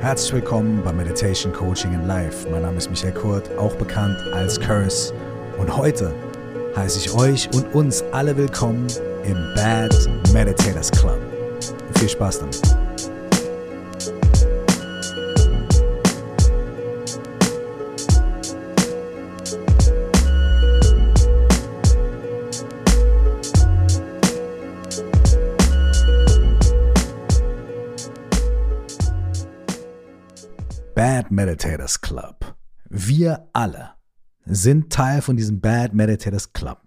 Herzlich 0.00 0.32
willkommen 0.32 0.80
bei 0.84 0.92
Meditation 0.92 1.52
Coaching 1.52 1.92
in 1.92 2.06
Life. 2.06 2.48
Mein 2.48 2.62
Name 2.62 2.78
ist 2.78 2.88
Michael 2.88 3.12
Kurt, 3.12 3.50
auch 3.58 3.74
bekannt 3.74 4.16
als 4.32 4.58
Curse. 4.60 5.12
Und 5.58 5.76
heute 5.76 6.14
heiße 6.76 7.00
ich 7.00 7.12
euch 7.12 7.48
und 7.52 7.74
uns 7.74 8.04
alle 8.12 8.36
willkommen 8.36 8.86
im 9.24 9.36
Bad 9.56 9.92
Meditators 10.32 10.92
Club. 10.92 11.18
Viel 11.96 12.08
Spaß 12.08 12.38
damit. 12.38 12.87
Meditators 31.30 32.00
Club. 32.00 32.56
Wir 32.88 33.48
alle 33.52 33.90
sind 34.44 34.92
Teil 34.92 35.22
von 35.22 35.36
diesem 35.36 35.60
Bad 35.60 35.94
Meditators 35.94 36.52
Club. 36.52 36.80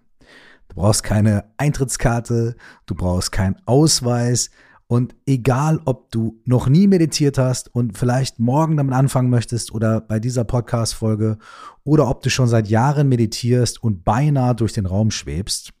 Du 0.68 0.76
brauchst 0.76 1.02
keine 1.02 1.44
Eintrittskarte, 1.58 2.56
du 2.86 2.94
brauchst 2.94 3.30
keinen 3.32 3.56
Ausweis 3.66 4.50
und 4.86 5.14
egal, 5.26 5.80
ob 5.84 6.10
du 6.10 6.40
noch 6.44 6.68
nie 6.68 6.86
meditiert 6.86 7.38
hast 7.38 7.74
und 7.74 7.96
vielleicht 7.96 8.38
morgen 8.38 8.76
damit 8.76 8.94
anfangen 8.94 9.30
möchtest 9.30 9.72
oder 9.72 10.00
bei 10.00 10.18
dieser 10.18 10.44
Podcast-Folge 10.44 11.38
oder 11.84 12.08
ob 12.08 12.22
du 12.22 12.30
schon 12.30 12.48
seit 12.48 12.68
Jahren 12.68 13.08
meditierst 13.08 13.82
und 13.82 14.04
beinahe 14.04 14.54
durch 14.54 14.72
den 14.72 14.86
Raum 14.86 15.10
schwebst, 15.10 15.72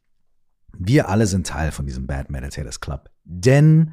wir 0.78 1.08
alle 1.08 1.26
sind 1.26 1.46
Teil 1.46 1.72
von 1.72 1.86
diesem 1.86 2.06
Bad 2.06 2.30
Meditators 2.30 2.80
Club. 2.80 3.10
Denn 3.24 3.92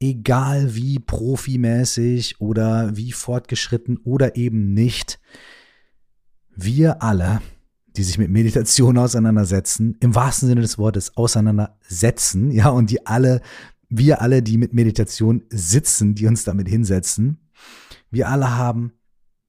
egal 0.00 0.74
wie 0.74 0.98
profimäßig 0.98 2.40
oder 2.40 2.96
wie 2.96 3.12
fortgeschritten 3.12 3.98
oder 3.98 4.36
eben 4.36 4.72
nicht, 4.72 5.18
wir 6.54 7.02
alle, 7.02 7.40
die 7.96 8.02
sich 8.02 8.18
mit 8.18 8.30
Meditation 8.30 8.98
auseinandersetzen, 8.98 9.96
im 10.00 10.14
wahrsten 10.14 10.48
Sinne 10.48 10.60
des 10.60 10.78
Wortes 10.78 11.16
auseinandersetzen, 11.16 12.50
ja, 12.50 12.68
und 12.68 12.90
die 12.90 13.06
alle, 13.06 13.40
wir 13.88 14.20
alle, 14.20 14.42
die 14.42 14.58
mit 14.58 14.72
Meditation 14.72 15.44
sitzen, 15.50 16.14
die 16.14 16.26
uns 16.26 16.44
damit 16.44 16.68
hinsetzen, 16.68 17.38
wir 18.10 18.28
alle 18.28 18.56
haben 18.56 18.92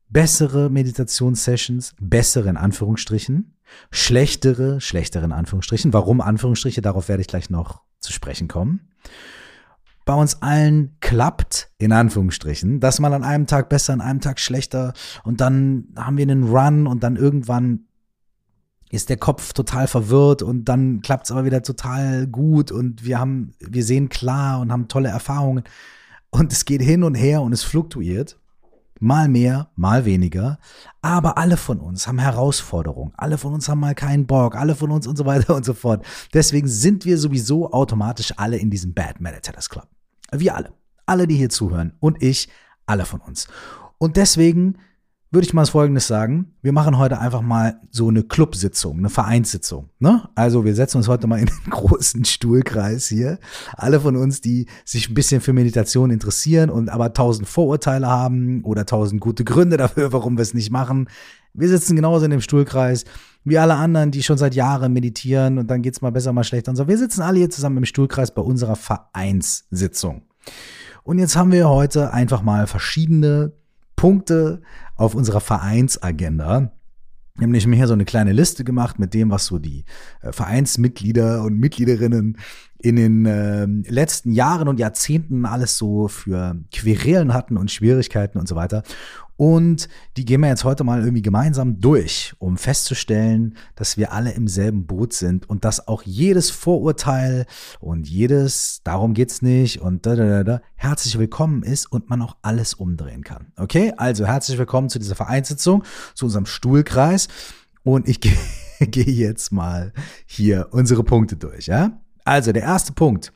bessere 0.08 0.70
Meditationssessions, 0.70 1.96
bessere 2.00 2.50
in 2.50 2.58
Anführungsstrichen, 2.58 3.56
schlechtere, 3.92 4.82
schlechtere 4.82 5.26
in 5.26 5.32
Anführungsstrichen. 5.32 5.94
Warum 5.94 6.20
Anführungsstriche? 6.20 6.82
Darauf 6.82 7.08
werde 7.08 7.22
ich 7.22 7.28
gleich 7.28 7.52
noch 7.52 7.84
zu 8.00 8.12
sprechen 8.12 8.48
kommen 8.48 8.90
bei 10.10 10.16
uns 10.16 10.42
allen 10.42 10.98
klappt, 11.02 11.70
in 11.78 11.92
Anführungsstrichen, 11.92 12.80
dass 12.80 13.00
man 13.00 13.14
an 13.14 13.24
einem 13.24 13.46
Tag 13.46 13.70
besser, 13.70 13.94
an 13.94 14.02
einem 14.02 14.22
Tag 14.22 14.40
schlechter 14.40 14.94
und 15.24 15.40
dann 15.40 15.90
haben 15.96 16.18
wir 16.18 16.24
einen 16.24 16.46
Run 16.46 16.88
und 16.88 17.04
dann 17.04 17.16
irgendwann 17.16 17.82
ist 18.90 19.10
der 19.10 19.18
Kopf 19.18 19.54
total 19.54 19.86
verwirrt 19.86 20.42
und 20.42 20.66
dann 20.66 21.02
klappt 21.02 21.26
es 21.26 21.32
aber 21.32 21.46
wieder 21.46 21.62
total 21.62 22.26
gut 22.26 22.72
und 22.72 23.06
wir 23.06 23.20
haben, 23.20 23.52
wir 23.60 23.84
sehen 23.84 24.10
klar 24.10 24.60
und 24.60 24.72
haben 24.72 24.88
tolle 24.88 25.10
Erfahrungen 25.10 25.64
und 26.32 26.52
es 26.54 26.66
geht 26.66 26.82
hin 26.82 27.04
und 27.04 27.14
her 27.14 27.44
und 27.44 27.54
es 27.54 27.62
fluktuiert. 27.62 28.40
Mal 29.00 29.28
mehr, 29.28 29.70
mal 29.76 30.06
weniger. 30.06 30.58
Aber 31.04 31.38
alle 31.38 31.56
von 31.56 31.80
uns 31.80 32.08
haben 32.08 32.18
Herausforderungen. 32.18 33.14
Alle 33.16 33.38
von 33.38 33.54
uns 33.54 33.70
haben 33.70 33.80
mal 33.80 33.96
keinen 33.96 34.26
Bock. 34.26 34.56
Alle 34.56 34.76
von 34.76 34.92
uns 34.92 35.08
und 35.08 35.18
so 35.18 35.26
weiter 35.26 35.56
und 35.56 35.64
so 35.64 35.74
fort. 35.74 36.04
Deswegen 36.34 36.68
sind 36.68 37.06
wir 37.06 37.18
sowieso 37.18 37.72
automatisch 37.72 38.34
alle 38.36 38.58
in 38.58 38.70
diesem 38.70 38.94
Bad 38.94 39.22
Meditators 39.22 39.70
Club. 39.70 39.88
Wir 40.32 40.56
alle. 40.56 40.74
Alle, 41.06 41.28
die 41.28 41.36
hier 41.36 41.50
zuhören. 41.50 41.94
Und 42.00 42.22
ich, 42.22 42.50
alle 42.86 43.06
von 43.06 43.20
uns. 43.22 43.48
Und 43.98 44.18
deswegen 44.18 44.78
würde 45.32 45.46
ich 45.46 45.54
mal 45.54 45.66
Folgendes 45.66 46.08
sagen. 46.08 46.56
Wir 46.64 46.74
machen 46.74 46.98
heute 46.98 47.20
einfach 47.20 47.42
mal 47.42 47.80
so 47.92 48.08
eine 48.08 48.24
Clubsitzung, 48.24 48.98
eine 48.98 49.10
Vereinssitzung. 49.10 49.90
Ne? 50.00 50.28
Also 50.34 50.66
wir 50.66 50.74
setzen 50.74 50.98
uns 50.98 51.08
heute 51.08 51.28
mal 51.28 51.40
in 51.40 51.46
den 51.46 51.70
großen 51.70 52.26
Stuhlkreis 52.26 53.08
hier. 53.08 53.38
Alle 53.74 54.00
von 54.00 54.16
uns, 54.16 54.42
die 54.42 54.66
sich 54.86 55.10
ein 55.10 55.14
bisschen 55.14 55.42
für 55.42 55.54
Meditation 55.54 56.10
interessieren 56.10 56.72
und 56.72 56.90
aber 56.90 57.14
tausend 57.14 57.48
Vorurteile 57.48 58.08
haben 58.08 58.64
oder 58.64 58.88
tausend 58.88 59.22
gute 59.22 59.44
Gründe 59.44 59.78
dafür, 59.78 60.12
warum 60.14 60.38
wir 60.38 60.42
es 60.42 60.56
nicht 60.56 60.72
machen. 60.72 61.08
Wir 61.54 61.70
sitzen 61.70 61.96
genauso 61.96 62.26
in 62.26 62.32
dem 62.32 62.42
Stuhlkreis 62.42 63.06
wie 63.44 63.58
alle 63.58 63.76
anderen, 63.76 64.12
die 64.12 64.24
schon 64.24 64.38
seit 64.38 64.56
Jahren 64.56 64.94
meditieren 64.94 65.60
und 65.60 65.68
dann 65.70 65.82
geht's 65.82 66.02
mal 66.02 66.12
besser, 66.12 66.34
mal 66.34 66.44
schlechter 66.44 66.72
und 66.72 66.76
so. 66.76 66.88
Wir 66.88 66.98
sitzen 66.98 67.22
alle 67.22 67.38
hier 67.38 67.50
zusammen 67.50 67.78
im 67.78 67.86
Stuhlkreis 67.86 68.34
bei 68.34 68.42
unserer 68.42 68.76
Vereinssitzung. 68.76 70.24
Und 71.04 71.20
jetzt 71.20 71.36
haben 71.36 71.52
wir 71.52 71.70
heute 71.70 72.14
einfach 72.14 72.42
mal 72.42 72.68
verschiedene 72.68 73.54
Punkte 74.00 74.62
auf 74.96 75.14
unserer 75.14 75.42
Vereinsagenda. 75.42 76.72
Nämlich 77.38 77.66
hier 77.66 77.86
so 77.86 77.94
eine 77.94 78.06
kleine 78.06 78.32
Liste 78.32 78.64
gemacht 78.64 78.98
mit 78.98 79.14
dem, 79.14 79.30
was 79.30 79.46
so 79.46 79.60
die 79.60 79.84
äh, 80.22 80.32
Vereinsmitglieder 80.32 81.44
und 81.44 81.60
Mitgliederinnen 81.60 82.38
in 82.78 82.96
den 82.96 83.26
äh, 83.26 83.66
letzten 83.92 84.32
Jahren 84.32 84.70
und 84.70 84.80
Jahrzehnten 84.80 85.46
alles 85.46 85.78
so 85.78 86.08
für 86.08 86.56
Querelen 86.72 87.34
hatten 87.34 87.58
und 87.58 87.72
Schwierigkeiten 87.72 88.40
und 88.40 88.48
so 88.48 88.56
weiter. 88.56 88.84
Und 89.40 89.88
die 90.18 90.26
gehen 90.26 90.42
wir 90.42 90.50
jetzt 90.50 90.66
heute 90.66 90.84
mal 90.84 91.00
irgendwie 91.00 91.22
gemeinsam 91.22 91.80
durch, 91.80 92.34
um 92.40 92.58
festzustellen, 92.58 93.56
dass 93.78 93.96
wir 93.96 94.12
alle 94.12 94.32
im 94.34 94.50
selben 94.50 94.86
Boot 94.86 95.14
sind 95.14 95.50
und 95.50 95.64
dass 95.64 95.88
auch 95.88 96.04
jedes 96.04 96.52
Vorurteil 96.52 97.46
und 97.80 98.06
jedes, 98.06 98.82
darum 98.84 99.14
geht's 99.14 99.42
nicht 99.42 99.80
und 99.80 100.06
da, 100.06 100.18
da, 100.18 100.28
da, 100.28 100.44
da, 100.44 100.62
herzlich 100.76 101.18
willkommen 101.18 101.64
ist 101.64 101.90
und 101.90 102.10
man 102.10 102.22
auch 102.22 102.36
alles 102.42 102.74
umdrehen 102.74 103.24
kann. 103.24 103.54
Okay? 103.56 103.94
Also 103.96 104.26
herzlich 104.26 104.58
willkommen 104.58 104.90
zu 104.90 105.00
dieser 105.00 105.16
Vereinssitzung, 105.16 105.86
zu 106.16 106.26
unserem 106.26 106.46
Stuhlkreis. 106.46 107.30
Und 107.84 108.10
ich 108.10 108.20
gehe 108.20 108.36
geh 108.82 109.10
jetzt 109.10 109.54
mal 109.54 109.94
hier 110.26 110.68
unsere 110.72 111.06
Punkte 111.06 111.38
durch, 111.38 111.68
ja? 111.68 112.02
Also 112.26 112.52
der 112.52 112.64
erste 112.64 112.92
Punkt. 112.92 113.32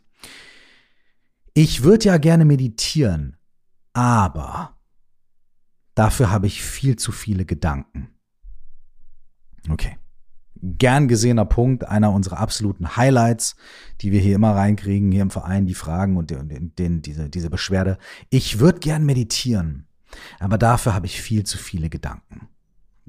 Ich 1.54 1.84
würde 1.84 2.08
ja 2.08 2.18
gerne 2.18 2.44
meditieren, 2.44 3.38
aber 3.94 4.76
Dafür 5.96 6.32
habe 6.32 6.48
ich 6.48 6.64
viel 6.64 6.96
zu 6.96 7.12
viele 7.12 7.46
Gedanken. 7.46 8.10
Okay. 9.70 9.98
Gern 10.56 11.08
gesehener 11.08 11.46
Punkt, 11.46 11.86
einer 11.86 12.12
unserer 12.12 12.40
absoluten 12.40 12.96
Highlights, 12.96 13.56
die 14.02 14.12
wir 14.12 14.22
hier 14.22 14.36
immer 14.36 14.56
reinkriegen, 14.56 15.12
hier 15.12 15.22
im 15.22 15.30
Verein, 15.30 15.66
die 15.66 15.74
Fragen 15.74 16.16
und 16.16 16.32
den, 16.32 16.74
den, 16.76 17.02
diese, 17.02 17.30
diese 17.30 17.50
Beschwerde. 17.50 17.98
Ich 18.30 18.60
würde 18.60 18.80
gern 18.80 19.06
meditieren, 19.06 19.88
aber 20.40 20.58
dafür 20.58 20.94
habe 20.94 21.06
ich 21.06 21.22
viel 21.22 21.44
zu 21.46 21.58
viele 21.58 21.90
Gedanken. 21.90 22.48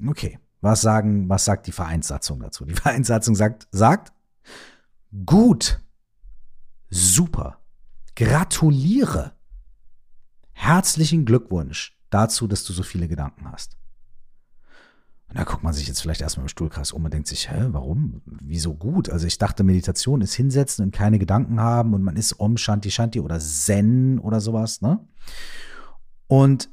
Okay. 0.05 0.39
Was 0.61 0.81
sagen, 0.81 1.29
was 1.29 1.45
sagt 1.45 1.67
die 1.67 1.71
Vereinssatzung 1.71 2.39
dazu? 2.39 2.65
Die 2.65 2.73
Vereinssatzung 2.81 3.35
sagt, 3.35 3.67
sagt, 3.71 4.11
gut, 5.27 5.79
super, 6.89 7.59
gratuliere, 8.15 9.33
herzlichen 10.53 11.25
Glückwunsch 11.25 11.94
dazu, 12.15 12.47
dass 12.47 12.63
du 12.63 12.73
so 12.73 12.81
viele 12.81 13.07
Gedanken 13.07 13.51
hast. 13.51 13.77
Und 15.27 15.37
da 15.37 15.43
guckt 15.43 15.63
man 15.63 15.73
sich 15.73 15.87
jetzt 15.87 16.01
vielleicht 16.01 16.21
erstmal 16.21 16.45
im 16.45 16.49
Stuhlkreis 16.49 16.91
um 16.91 17.03
und 17.03 17.13
denkt 17.13 17.27
sich, 17.27 17.51
hä, 17.51 17.67
warum? 17.69 18.21
Wieso 18.25 18.73
gut? 18.73 19.09
Also 19.09 19.27
ich 19.27 19.37
dachte, 19.37 19.63
Meditation 19.63 20.21
ist 20.21 20.33
hinsetzen 20.33 20.85
und 20.85 20.91
keine 20.91 21.19
Gedanken 21.19 21.59
haben 21.59 21.93
und 21.93 22.03
man 22.03 22.15
ist 22.15 22.39
Om 22.39 22.57
Shanti 22.57 22.91
Shanti 22.91 23.19
oder 23.19 23.39
Zen 23.39 24.19
oder 24.19 24.39
sowas, 24.39 24.81
ne? 24.81 25.05
Und 26.27 26.69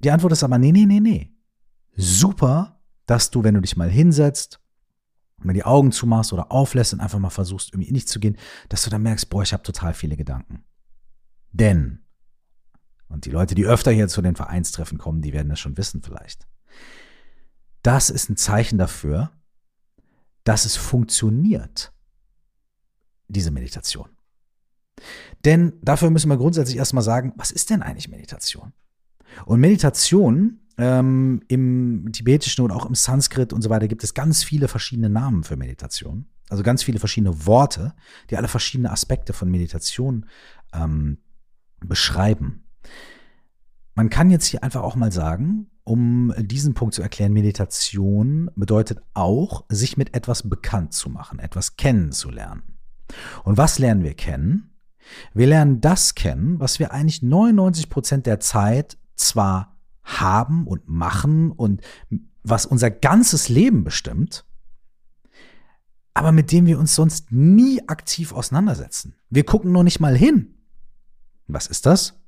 die 0.00 0.10
Antwort 0.10 0.32
ist 0.32 0.42
aber, 0.42 0.58
nee, 0.58 0.72
nee, 0.72 0.86
nee, 0.86 1.00
nee. 1.00 1.32
Super, 1.96 2.80
dass 3.06 3.30
du, 3.30 3.44
wenn 3.44 3.54
du 3.54 3.60
dich 3.60 3.76
mal 3.76 3.90
hinsetzt, 3.90 4.60
mal 5.38 5.52
die 5.52 5.64
Augen 5.64 5.92
zumachst 5.92 6.32
oder 6.32 6.50
auflässt 6.50 6.94
und 6.94 7.00
einfach 7.00 7.18
mal 7.18 7.30
versuchst, 7.30 7.72
irgendwie 7.72 7.88
in 7.88 7.94
dich 7.94 8.08
zu 8.08 8.18
gehen, 8.18 8.36
dass 8.70 8.82
du 8.82 8.90
dann 8.90 9.02
merkst, 9.02 9.30
boah, 9.30 9.42
ich 9.42 9.52
habe 9.52 9.62
total 9.62 9.94
viele 9.94 10.16
Gedanken. 10.16 10.64
Denn 11.52 12.03
und 13.14 13.24
die 13.24 13.30
Leute, 13.30 13.54
die 13.54 13.64
öfter 13.64 13.92
hier 13.92 14.08
zu 14.08 14.20
den 14.22 14.34
Vereinstreffen 14.34 14.98
kommen, 14.98 15.22
die 15.22 15.32
werden 15.32 15.48
das 15.48 15.60
schon 15.60 15.78
wissen 15.78 16.02
vielleicht. 16.02 16.48
Das 17.82 18.10
ist 18.10 18.28
ein 18.28 18.36
Zeichen 18.36 18.76
dafür, 18.76 19.30
dass 20.42 20.64
es 20.64 20.76
funktioniert, 20.76 21.92
diese 23.28 23.52
Meditation. 23.52 24.08
Denn 25.44 25.74
dafür 25.80 26.10
müssen 26.10 26.28
wir 26.28 26.36
grundsätzlich 26.36 26.76
erstmal 26.76 27.04
sagen, 27.04 27.32
was 27.36 27.50
ist 27.52 27.70
denn 27.70 27.82
eigentlich 27.82 28.08
Meditation? 28.08 28.72
Und 29.46 29.60
Meditation 29.60 30.60
ähm, 30.76 31.40
im 31.48 32.10
tibetischen 32.12 32.64
und 32.64 32.72
auch 32.72 32.86
im 32.86 32.94
Sanskrit 32.94 33.52
und 33.52 33.62
so 33.62 33.70
weiter 33.70 33.86
gibt 33.86 34.02
es 34.02 34.14
ganz 34.14 34.42
viele 34.42 34.66
verschiedene 34.66 35.08
Namen 35.08 35.44
für 35.44 35.56
Meditation. 35.56 36.26
Also 36.48 36.62
ganz 36.62 36.82
viele 36.82 36.98
verschiedene 36.98 37.46
Worte, 37.46 37.94
die 38.30 38.36
alle 38.36 38.48
verschiedene 38.48 38.90
Aspekte 38.90 39.32
von 39.32 39.50
Meditation 39.50 40.26
ähm, 40.72 41.18
beschreiben. 41.80 42.63
Man 43.94 44.10
kann 44.10 44.30
jetzt 44.30 44.46
hier 44.46 44.62
einfach 44.62 44.82
auch 44.82 44.96
mal 44.96 45.12
sagen, 45.12 45.70
um 45.84 46.32
diesen 46.38 46.74
Punkt 46.74 46.94
zu 46.94 47.02
erklären, 47.02 47.32
Meditation 47.32 48.50
bedeutet 48.56 49.00
auch, 49.12 49.64
sich 49.68 49.96
mit 49.96 50.16
etwas 50.16 50.48
bekannt 50.48 50.94
zu 50.94 51.10
machen, 51.10 51.38
etwas 51.38 51.76
kennenzulernen. 51.76 52.62
Und 53.44 53.58
was 53.58 53.78
lernen 53.78 54.02
wir 54.02 54.14
kennen? 54.14 54.70
Wir 55.34 55.46
lernen 55.46 55.80
das 55.80 56.14
kennen, 56.14 56.58
was 56.58 56.78
wir 56.78 56.92
eigentlich 56.92 57.22
99 57.22 57.90
Prozent 57.90 58.26
der 58.26 58.40
Zeit 58.40 58.96
zwar 59.14 59.76
haben 60.02 60.66
und 60.66 60.88
machen 60.88 61.52
und 61.52 61.82
was 62.42 62.66
unser 62.66 62.90
ganzes 62.90 63.48
Leben 63.48 63.84
bestimmt, 63.84 64.44
aber 66.14 66.32
mit 66.32 66.52
dem 66.52 66.66
wir 66.66 66.78
uns 66.78 66.94
sonst 66.94 67.32
nie 67.32 67.86
aktiv 67.88 68.32
auseinandersetzen. 68.32 69.14
Wir 69.30 69.44
gucken 69.44 69.72
nur 69.72 69.84
nicht 69.84 70.00
mal 70.00 70.16
hin. 70.16 70.54
Was 71.46 71.66
ist 71.66 71.86
das? 71.86 72.23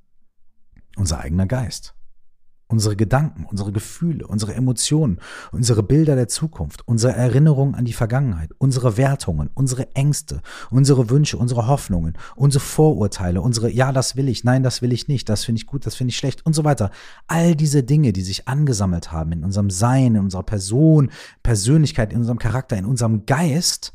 Unser 0.97 1.21
eigener 1.21 1.47
Geist 1.47 1.97
unsere 2.69 2.97
Gedanken, 2.97 3.45
unsere 3.45 3.71
Gefühle, 3.71 4.27
unsere 4.27 4.55
Emotionen, 4.55 5.21
unsere 5.53 5.83
Bilder 5.83 6.17
der 6.17 6.29
Zukunft, 6.29 6.87
unsere 6.87 7.13
Erinnerungen 7.15 7.75
an 7.75 7.85
die 7.85 7.93
Vergangenheit, 7.93 8.51
unsere 8.59 8.97
Wertungen, 8.97 9.51
unsere 9.55 9.95
Ängste, 9.95 10.43
unsere 10.71 11.09
Wünsche, 11.09 11.37
unsere 11.37 11.69
Hoffnungen, 11.69 12.19
unsere 12.35 12.65
Vorurteile, 12.65 13.41
unsere 13.41 13.71
Ja, 13.71 13.93
das 13.93 14.17
will 14.17 14.29
ich, 14.29 14.43
nein, 14.43 14.65
das 14.65 14.83
will 14.83 14.93
ich 14.93 15.07
nicht, 15.07 15.29
das 15.29 15.45
finde 15.45 15.61
ich 15.61 15.67
gut, 15.67 15.87
das 15.87 15.95
finde 15.95 16.11
ich 16.11 16.17
schlecht 16.17 16.45
und 16.45 16.55
so 16.55 16.65
weiter. 16.65 16.91
All 17.29 17.55
diese 17.55 17.85
Dinge, 17.85 18.13
die 18.13 18.23
sich 18.23 18.49
angesammelt 18.49 19.13
haben 19.13 19.33
in 19.33 19.45
unserem 19.45 19.71
Sein, 19.71 20.17
in 20.17 20.23
unserer 20.23 20.43
Person, 20.43 21.11
Persönlichkeit, 21.43 22.13
in 22.13 22.19
unserem 22.19 22.39
Charakter, 22.39 22.77
in 22.77 22.85
unserem 22.85 23.27
Geist, 23.27 23.95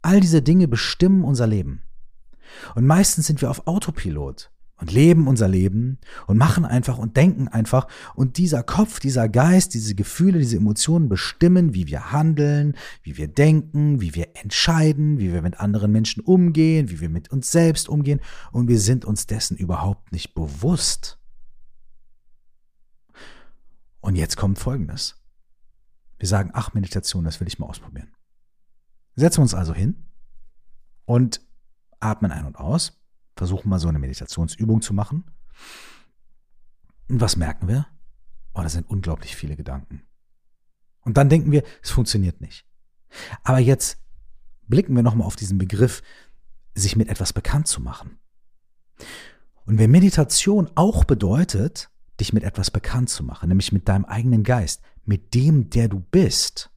all 0.00 0.20
diese 0.20 0.42
Dinge 0.42 0.68
bestimmen 0.68 1.24
unser 1.24 1.48
Leben. 1.48 1.82
Und 2.76 2.86
meistens 2.86 3.26
sind 3.26 3.40
wir 3.40 3.50
auf 3.50 3.66
Autopilot 3.66 4.51
und 4.82 4.90
leben 4.90 5.28
unser 5.28 5.46
Leben 5.46 5.98
und 6.26 6.38
machen 6.38 6.64
einfach 6.64 6.98
und 6.98 7.16
denken 7.16 7.46
einfach. 7.46 7.86
Und 8.16 8.36
dieser 8.36 8.64
Kopf, 8.64 8.98
dieser 8.98 9.28
Geist, 9.28 9.74
diese 9.74 9.94
Gefühle, 9.94 10.40
diese 10.40 10.56
Emotionen 10.56 11.08
bestimmen, 11.08 11.72
wie 11.72 11.86
wir 11.86 12.10
handeln, 12.10 12.74
wie 13.04 13.16
wir 13.16 13.28
denken, 13.28 14.00
wie 14.00 14.16
wir 14.16 14.30
entscheiden, 14.34 15.20
wie 15.20 15.32
wir 15.32 15.40
mit 15.40 15.60
anderen 15.60 15.92
Menschen 15.92 16.20
umgehen, 16.20 16.90
wie 16.90 16.98
wir 16.98 17.10
mit 17.10 17.30
uns 17.30 17.52
selbst 17.52 17.88
umgehen. 17.88 18.20
Und 18.50 18.66
wir 18.66 18.80
sind 18.80 19.04
uns 19.04 19.28
dessen 19.28 19.56
überhaupt 19.56 20.10
nicht 20.10 20.34
bewusst. 20.34 21.20
Und 24.00 24.16
jetzt 24.16 24.36
kommt 24.36 24.58
Folgendes. 24.58 25.14
Wir 26.18 26.26
sagen, 26.26 26.50
ach, 26.54 26.74
Meditation, 26.74 27.22
das 27.22 27.38
will 27.38 27.46
ich 27.46 27.60
mal 27.60 27.66
ausprobieren. 27.66 28.10
Setzen 29.14 29.38
wir 29.38 29.42
uns 29.42 29.54
also 29.54 29.74
hin 29.74 30.06
und 31.04 31.40
atmen 32.00 32.32
ein 32.32 32.46
und 32.46 32.56
aus 32.56 33.01
versuchen 33.36 33.68
mal 33.68 33.78
so 33.78 33.88
eine 33.88 33.98
Meditationsübung 33.98 34.82
zu 34.82 34.94
machen. 34.94 35.24
Und 37.08 37.20
was 37.20 37.36
merken 37.36 37.68
wir? 37.68 37.86
Oh, 38.54 38.62
das 38.62 38.72
sind 38.72 38.88
unglaublich 38.88 39.36
viele 39.36 39.56
Gedanken. 39.56 40.02
Und 41.00 41.16
dann 41.16 41.28
denken 41.28 41.50
wir, 41.52 41.62
es 41.82 41.90
funktioniert 41.90 42.40
nicht. 42.40 42.66
Aber 43.42 43.58
jetzt 43.58 43.98
blicken 44.68 44.94
wir 44.94 45.02
nochmal 45.02 45.26
auf 45.26 45.36
diesen 45.36 45.58
Begriff, 45.58 46.02
sich 46.74 46.96
mit 46.96 47.08
etwas 47.08 47.32
bekannt 47.32 47.66
zu 47.66 47.80
machen. 47.80 48.18
Und 49.66 49.78
wenn 49.78 49.90
Meditation 49.90 50.70
auch 50.74 51.04
bedeutet, 51.04 51.90
dich 52.20 52.32
mit 52.32 52.44
etwas 52.44 52.70
bekannt 52.70 53.10
zu 53.10 53.24
machen, 53.24 53.48
nämlich 53.48 53.72
mit 53.72 53.88
deinem 53.88 54.04
eigenen 54.04 54.42
Geist, 54.42 54.82
mit 55.04 55.34
dem, 55.34 55.70
der 55.70 55.88
du 55.88 56.00
bist, 56.00 56.70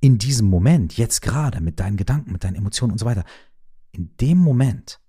in 0.00 0.18
diesem 0.18 0.48
Moment, 0.48 0.96
jetzt 0.96 1.22
gerade, 1.22 1.60
mit 1.60 1.80
deinen 1.80 1.96
Gedanken, 1.96 2.32
mit 2.32 2.44
deinen 2.44 2.56
Emotionen 2.56 2.92
und 2.92 2.98
so 2.98 3.06
weiter, 3.06 3.24
in 3.94 4.16
dem 4.20 4.38
Moment 4.38 5.00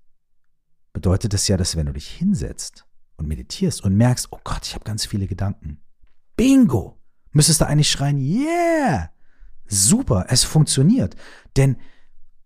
bedeutet 0.93 1.33
es 1.33 1.47
ja, 1.47 1.57
dass 1.57 1.75
wenn 1.75 1.87
du 1.87 1.93
dich 1.93 2.07
hinsetzt 2.07 2.85
und 3.17 3.27
meditierst 3.27 3.83
und 3.83 3.95
merkst, 3.95 4.27
oh 4.31 4.39
Gott, 4.43 4.65
ich 4.65 4.75
habe 4.75 4.85
ganz 4.85 5.05
viele 5.05 5.27
Gedanken. 5.27 5.81
Bingo! 6.35 6.97
Müsstest 7.31 7.61
du 7.61 7.67
eigentlich 7.67 7.91
schreien, 7.91 8.17
yeah! 8.17 9.11
Super, 9.67 10.27
es 10.29 10.43
funktioniert. 10.43 11.15
Denn 11.57 11.77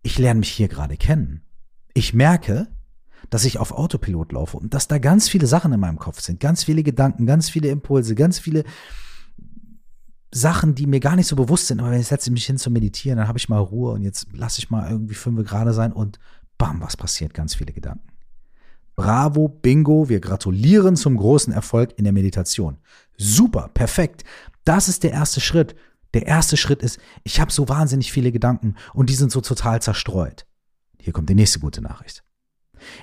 ich 0.01 0.17
lerne 0.17 0.39
mich 0.39 0.51
hier 0.51 0.67
gerade 0.67 0.97
kennen. 0.97 1.43
Ich 1.93 2.13
merke, 2.13 2.67
dass 3.29 3.45
ich 3.45 3.59
auf 3.59 3.71
Autopilot 3.71 4.31
laufe 4.31 4.57
und 4.57 4.73
dass 4.73 4.87
da 4.87 4.97
ganz 4.97 5.29
viele 5.29 5.45
Sachen 5.45 5.73
in 5.73 5.79
meinem 5.79 5.99
Kopf 5.99 6.21
sind, 6.21 6.39
ganz 6.39 6.63
viele 6.63 6.83
Gedanken, 6.83 7.25
ganz 7.25 7.49
viele 7.49 7.69
Impulse, 7.69 8.15
ganz 8.15 8.39
viele 8.39 8.63
Sachen, 10.31 10.75
die 10.75 10.85
mir 10.85 10.99
gar 10.99 11.15
nicht 11.15 11.27
so 11.27 11.35
bewusst 11.35 11.67
sind. 11.67 11.79
Aber 11.79 11.91
wenn 11.91 11.99
ich 11.99 12.07
setze 12.07 12.31
mich 12.31 12.45
hin 12.45 12.57
zu 12.57 12.69
meditieren, 12.69 13.17
dann 13.17 13.27
habe 13.27 13.39
ich 13.39 13.49
mal 13.49 13.59
Ruhe 13.59 13.91
und 13.91 14.03
jetzt 14.03 14.27
lasse 14.33 14.59
ich 14.59 14.69
mal 14.69 14.89
irgendwie 14.89 15.15
fünf 15.15 15.43
gerade 15.47 15.73
sein 15.73 15.91
und 15.91 16.19
bam, 16.57 16.81
was 16.81 16.97
passiert? 16.97 17.33
Ganz 17.33 17.55
viele 17.55 17.73
Gedanken. 17.73 18.07
Bravo, 18.95 19.47
Bingo, 19.47 20.09
wir 20.09 20.19
gratulieren 20.19 20.95
zum 20.95 21.15
großen 21.15 21.53
Erfolg 21.53 21.97
in 21.97 22.03
der 22.03 22.13
Meditation. 22.13 22.77
Super, 23.17 23.69
perfekt. 23.73 24.23
Das 24.65 24.89
ist 24.89 25.03
der 25.03 25.11
erste 25.11 25.39
Schritt. 25.39 25.75
Der 26.13 26.25
erste 26.27 26.57
Schritt 26.57 26.81
ist, 26.81 26.99
ich 27.23 27.39
habe 27.39 27.51
so 27.51 27.69
wahnsinnig 27.69 28.11
viele 28.11 28.31
Gedanken 28.31 28.75
und 28.93 29.09
die 29.09 29.15
sind 29.15 29.31
so 29.31 29.41
total 29.41 29.81
zerstreut. 29.81 30.45
Hier 30.99 31.13
kommt 31.13 31.29
die 31.29 31.35
nächste 31.35 31.59
gute 31.59 31.81
Nachricht. 31.81 32.23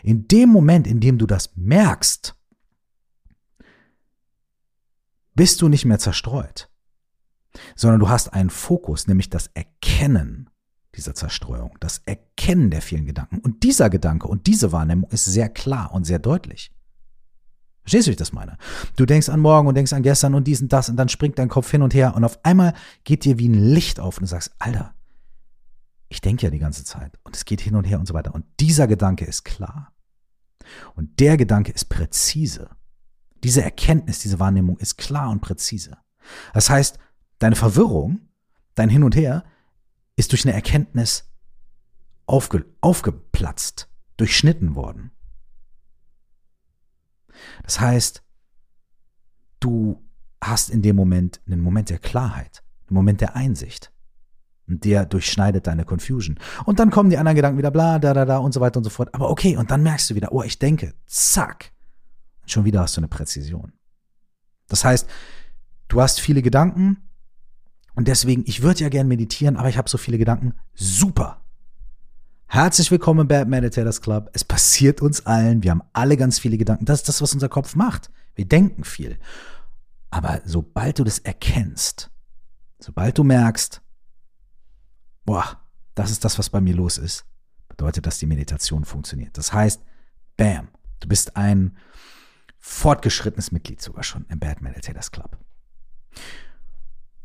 In 0.03 0.29
dem 0.29 0.51
Moment, 0.51 0.87
in 0.87 1.01
dem 1.01 1.19
du 1.19 1.27
das 1.27 1.51
merkst, 1.57 2.35
bist 5.35 5.63
du 5.63 5.69
nicht 5.69 5.85
mehr 5.85 5.99
zerstreut 5.99 6.69
sondern 7.75 8.01
du 8.01 8.09
hast 8.09 8.33
einen 8.33 8.51
Fokus, 8.51 9.07
nämlich 9.07 9.31
das 9.31 9.51
Erkennen 9.55 10.51
dieser 10.95 11.15
Zerstreuung, 11.15 11.77
das 11.81 12.01
Erkennen 12.07 12.71
der 12.71 12.83
vielen 12.83 13.07
Gedanken. 13.07 13.39
Und 13.39 13.63
dieser 13.63 13.91
Gedanke 13.91 14.29
und 14.29 14.47
diese 14.47 14.73
Wahrnehmung 14.73 15.11
ist 15.11 15.27
sehr 15.27 15.49
klar 15.49 15.93
und 15.93 16.05
sehr 16.05 16.19
deutlich. 16.19 16.73
Verstehst 17.83 18.07
du, 18.07 18.11
wie 18.11 18.13
ich 18.13 18.19
das 18.19 18.33
meine? 18.33 18.59
Du 18.97 19.07
denkst 19.07 19.29
an 19.29 19.39
morgen 19.39 19.69
und 19.69 19.77
denkst 19.77 19.93
an 19.93 20.03
gestern 20.03 20.35
und 20.35 20.45
dies 20.45 20.61
und 20.61 20.73
das 20.73 20.89
und 20.89 20.97
dann 20.97 21.09
springt 21.09 21.39
dein 21.39 21.49
Kopf 21.49 21.71
hin 21.71 21.83
und 21.83 21.95
her 21.95 22.17
und 22.17 22.25
auf 22.25 22.45
einmal 22.45 22.75
geht 23.05 23.25
dir 23.25 23.39
wie 23.39 23.49
ein 23.49 23.55
Licht 23.55 24.01
auf 24.01 24.17
und 24.17 24.23
du 24.23 24.27
sagst, 24.27 24.53
Alter, 24.59 24.95
ich 26.09 26.21
denke 26.21 26.47
ja 26.47 26.51
die 26.51 26.59
ganze 26.59 26.85
Zeit 26.85 27.13
und 27.23 27.37
es 27.37 27.45
geht 27.45 27.61
hin 27.61 27.77
und 27.77 27.85
her 27.85 28.01
und 28.01 28.07
so 28.07 28.15
weiter. 28.15 28.35
Und 28.35 28.45
dieser 28.59 28.87
Gedanke 28.87 29.25
ist 29.25 29.45
klar. 29.45 29.93
Und 30.95 31.21
der 31.21 31.37
Gedanke 31.37 31.71
ist 31.71 31.89
präzise. 31.89 32.71
Diese 33.45 33.63
Erkenntnis, 33.63 34.19
diese 34.19 34.41
Wahrnehmung 34.41 34.79
ist 34.79 34.97
klar 34.97 35.31
und 35.31 35.41
präzise. 35.41 35.97
Das 36.55 36.71
heißt, 36.71 36.99
Deine 37.39 37.57
Verwirrung, 37.57 38.21
dein 38.75 38.89
Hin 38.89 39.03
und 39.03 39.17
Her, 39.17 39.45
ist 40.17 40.33
durch 40.33 40.45
eine 40.45 40.55
Erkenntnis 40.55 41.31
aufge, 42.27 42.65
aufgeplatzt, 42.81 43.89
durchschnitten 44.17 44.75
worden. 44.75 45.11
Das 47.63 47.81
heißt, 47.81 48.23
du 49.61 50.03
hast 50.43 50.71
in 50.71 50.83
dem 50.83 50.97
Moment 50.97 51.41
einen 51.47 51.61
Moment 51.61 51.91
der 51.91 51.99
Klarheit, 51.99 52.63
einen 52.89 52.95
Moment 52.95 53.21
der 53.21 53.37
Einsicht. 53.37 53.93
Und 54.69 54.85
der 54.85 55.07
durchschneidet 55.07 55.69
deine 55.69 55.85
Confusion. 55.85 56.41
Und 56.65 56.81
dann 56.81 56.91
kommen 56.91 57.09
die 57.09 57.19
anderen 57.19 57.37
Gedanken 57.37 57.59
wieder, 57.59 57.71
bla, 57.71 58.01
da, 58.01 58.13
da, 58.13 58.25
da 58.25 58.39
und 58.39 58.53
so 58.53 58.61
weiter 58.61 58.79
und 58.79 58.85
so 58.85 58.91
fort. 58.91 59.15
Aber 59.15 59.31
okay, 59.31 59.57
und 59.57 59.71
dann 59.71 59.85
merkst 59.85 60.11
du 60.11 60.17
wieder, 60.17 60.33
oh, 60.33 60.43
ich 60.43 60.59
denke, 60.59 60.95
zack. 61.07 61.73
Und 62.43 62.51
schon 62.51 62.65
wieder 62.65 62.81
hast 62.81 62.97
du 62.97 63.01
eine 63.01 63.07
Präzision. 63.07 63.73
Das 64.67 64.85
heißt, 64.85 65.09
du 65.87 66.01
hast 66.01 66.21
viele 66.21 66.43
Gedanken, 66.43 67.09
und 67.97 68.09
deswegen, 68.09 68.45
ich 68.47 68.63
würde 68.63 68.81
ja 68.81 68.91
gern 68.91 69.09
meditieren, 69.09 69.57
aber 69.57 69.71
ich 69.71 69.79
habe 69.79 69.89
so 69.89 69.97
viele 69.97 70.19
Gedanken. 70.19 70.53
Super. 70.75 71.43
Herzlich 72.47 72.91
willkommen 72.91 73.21
im 73.21 73.29
Bad 73.29 73.49
Meditators 73.49 74.03
Club. 74.03 74.31
Es 74.35 74.45
passiert 74.45 75.01
uns 75.01 75.25
allen. 75.25 75.63
Wir 75.63 75.71
haben 75.71 75.83
alle 75.95 76.19
ganz 76.19 76.39
viele 76.39 76.59
Gedanken. 76.59 76.85
Das 76.85 77.01
ist 77.01 77.09
das, 77.09 77.23
was 77.23 77.33
unser 77.33 77.49
Kopf 77.49 77.75
macht. 77.75 78.11
Wir 78.35 78.47
denken 78.47 78.85
viel. 78.85 79.19
Aber 80.11 80.43
sobald 80.45 80.99
du 80.99 81.05
das 81.05 81.19
erkennst, 81.21 82.11
sobald 82.79 83.17
du 83.17 83.25
merkst, 83.25 83.81
boah, 85.25 85.63
das 85.95 86.11
ist 86.11 86.23
das, 86.23 86.39
was 86.39 86.51
bei 86.51 86.61
mir 86.61 86.75
los 86.75 86.99
ist, 86.99 87.25
bedeutet, 87.67 88.07
dass 88.07 88.19
die 88.19 88.27
Meditation 88.27 88.85
funktioniert. 88.85 89.39
Das 89.39 89.55
heißt, 89.55 89.83
bam, 90.37 90.69
du 91.01 91.09
bist 91.09 91.37
ein 91.37 91.79
fortgeschrittenes 92.59 93.53
Mitglied 93.53 93.81
sogar 93.81 94.05
schon 94.05 94.27
im 94.29 94.39
Bad 94.39 94.61
Meditators 94.61 95.11
Club. 95.11 95.39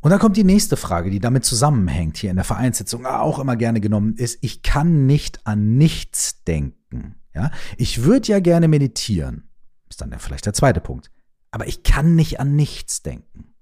Und 0.02 0.10
dann 0.10 0.20
kommt 0.20 0.36
die 0.36 0.44
nächste 0.44 0.78
Frage, 0.78 1.12
die 1.12 1.20
damit 1.20 1.46
zusammenhängt, 1.46 2.18
hier 2.18 2.32
in 2.32 2.36
der 2.36 2.46
Vereinssitzung 2.46 3.06
auch 3.06 3.38
immer 3.38 3.56
gerne 3.56 3.80
genommen 3.80 4.16
ist, 4.16 4.40
ich 4.42 4.64
kann 4.64 5.06
nicht 5.06 5.46
an 5.46 5.78
nichts 5.78 6.44
denken. 6.44 7.16
Ja, 7.34 7.52
ich 7.78 8.04
würde 8.04 8.28
ja 8.28 8.40
gerne 8.40 8.68
meditieren. 8.68 9.50
Ist 9.90 10.02
dann 10.02 10.14
vielleicht 10.20 10.46
der 10.46 10.54
zweite 10.54 10.82
Punkt. 10.82 11.12
Aber 11.52 11.68
ich 11.68 11.84
kann 11.84 12.16
nicht 12.16 12.40
an 12.40 12.56
nichts 12.56 13.04
denken. 13.04 13.54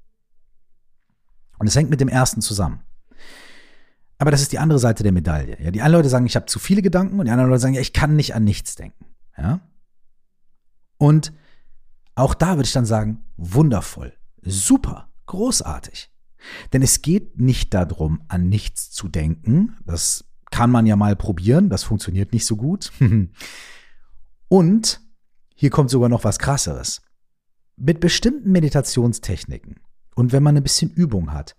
Und 1.58 1.67
es 1.67 1.75
hängt 1.75 1.89
mit 1.89 2.00
dem 2.00 2.08
ersten 2.08 2.41
zusammen. 2.41 2.81
Aber 4.17 4.31
das 4.31 4.41
ist 4.41 4.51
die 4.51 4.60
andere 4.60 4.79
Seite 4.79 5.03
der 5.03 5.12
Medaille. 5.12 5.58
Ja, 5.62 5.72
die 5.72 5.81
einen 5.81 5.93
Leute 5.93 6.10
sagen, 6.10 6.25
ich 6.25 6.36
habe 6.36 6.46
zu 6.46 6.60
viele 6.60 6.81
Gedanken 6.81 7.19
und 7.19 7.25
die 7.25 7.31
anderen 7.31 7.50
Leute 7.50 7.62
sagen, 7.62 7.74
ja, 7.74 7.81
ich 7.81 7.93
kann 7.93 8.15
nicht 8.15 8.36
an 8.36 8.43
nichts 8.43 8.75
denken. 8.75 9.05
Ja? 9.38 9.62
Und 10.98 11.34
auch 12.15 12.34
da 12.34 12.58
würde 12.58 12.65
ich 12.67 12.74
dann 12.74 12.86
sagen, 12.86 13.24
wundervoll, 13.38 14.13
super, 14.41 15.10
großartig. 15.25 16.12
Denn 16.74 16.81
es 16.81 17.01
geht 17.01 17.39
nicht 17.39 17.74
darum, 17.74 18.22
an 18.27 18.50
nichts 18.50 18.91
zu 18.91 19.08
denken. 19.08 19.75
Das 19.86 20.25
kann 20.51 20.72
man 20.72 20.86
ja 20.86 20.96
mal 20.96 21.15
probieren, 21.15 21.69
das 21.69 21.84
funktioniert 21.84 22.34
nicht 22.34 22.46
so 22.46 22.55
gut. 22.55 22.91
Und 24.48 25.01
hier 25.55 25.69
kommt 25.69 25.89
sogar 25.89 26.10
noch 26.10 26.24
was 26.24 26.39
Krasseres. 26.39 27.01
Mit 27.75 28.00
bestimmten 28.00 28.51
Meditationstechniken 28.51 29.79
und 30.15 30.34
wenn 30.34 30.43
man 30.43 30.58
ein 30.58 30.63
bisschen 30.63 30.91
Übung 30.91 31.31
hat, 31.31 31.55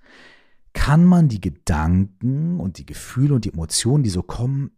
kann 0.75 1.05
man 1.05 1.29
die 1.29 1.41
Gedanken 1.41 2.61
und 2.61 2.77
die 2.77 2.85
Gefühle 2.85 3.35
und 3.35 3.47
die 3.47 3.53
Emotionen, 3.53 4.03
die 4.05 4.11
so 4.11 4.23
kommen, 4.23 4.73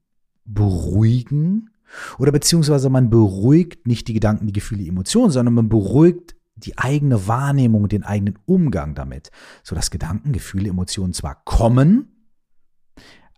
beruhigen 0.45 1.71
Oder 2.19 2.33
beziehungsweise 2.33 2.91
man 2.91 3.11
beruhigt 3.11 3.87
nicht 3.87 4.09
die 4.09 4.15
Gedanken, 4.15 4.47
die 4.47 4.53
Gefühle, 4.53 4.83
die 4.83 4.89
Emotionen, 4.89 5.31
sondern 5.31 5.55
man 5.55 5.69
beruhigt 5.69 6.35
die 6.67 6.79
eigene 6.79 7.27
Wahrnehmung, 7.27 7.89
den 7.89 8.05
eigenen 8.05 8.39
Umgang 8.47 8.95
damit, 8.95 9.31
sodass 9.63 9.91
Gedanken, 9.91 10.33
Gefühle, 10.33 10.69
Emotionen 10.69 11.13
zwar 11.13 11.43
kommen, 11.45 12.13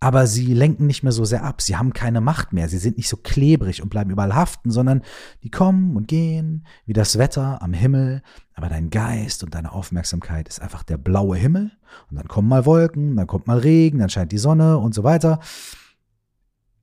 aber 0.04 0.26
sie 0.26 0.52
lenken 0.52 0.86
nicht 0.86 1.02
mehr 1.02 1.12
so 1.12 1.24
sehr 1.24 1.44
ab. 1.44 1.62
Sie 1.62 1.76
haben 1.76 1.94
keine 1.94 2.20
Macht 2.20 2.52
mehr. 2.52 2.68
Sie 2.68 2.76
sind 2.76 2.98
nicht 2.98 3.08
so 3.08 3.16
klebrig 3.16 3.82
und 3.82 3.88
bleiben 3.88 4.10
überall 4.10 4.34
haften, 4.34 4.70
sondern 4.70 5.00
die 5.42 5.50
kommen 5.50 5.96
und 5.96 6.08
gehen 6.08 6.66
wie 6.84 6.92
das 6.92 7.16
Wetter 7.16 7.62
am 7.62 7.72
Himmel. 7.72 8.20
Aber 8.52 8.68
dein 8.68 8.90
Geist 8.90 9.42
und 9.44 9.54
deine 9.54 9.72
Aufmerksamkeit 9.72 10.46
ist 10.46 10.60
einfach 10.60 10.82
der 10.82 10.98
blaue 10.98 11.38
Himmel. 11.38 11.72
Und 12.10 12.18
dann 12.18 12.28
kommen 12.28 12.48
mal 12.48 12.66
Wolken, 12.66 13.16
dann 13.16 13.26
kommt 13.26 13.46
mal 13.46 13.56
Regen, 13.56 14.00
dann 14.00 14.10
scheint 14.10 14.32
die 14.32 14.36
Sonne 14.36 14.76
und 14.76 14.94
so 14.94 15.04
weiter. 15.04 15.40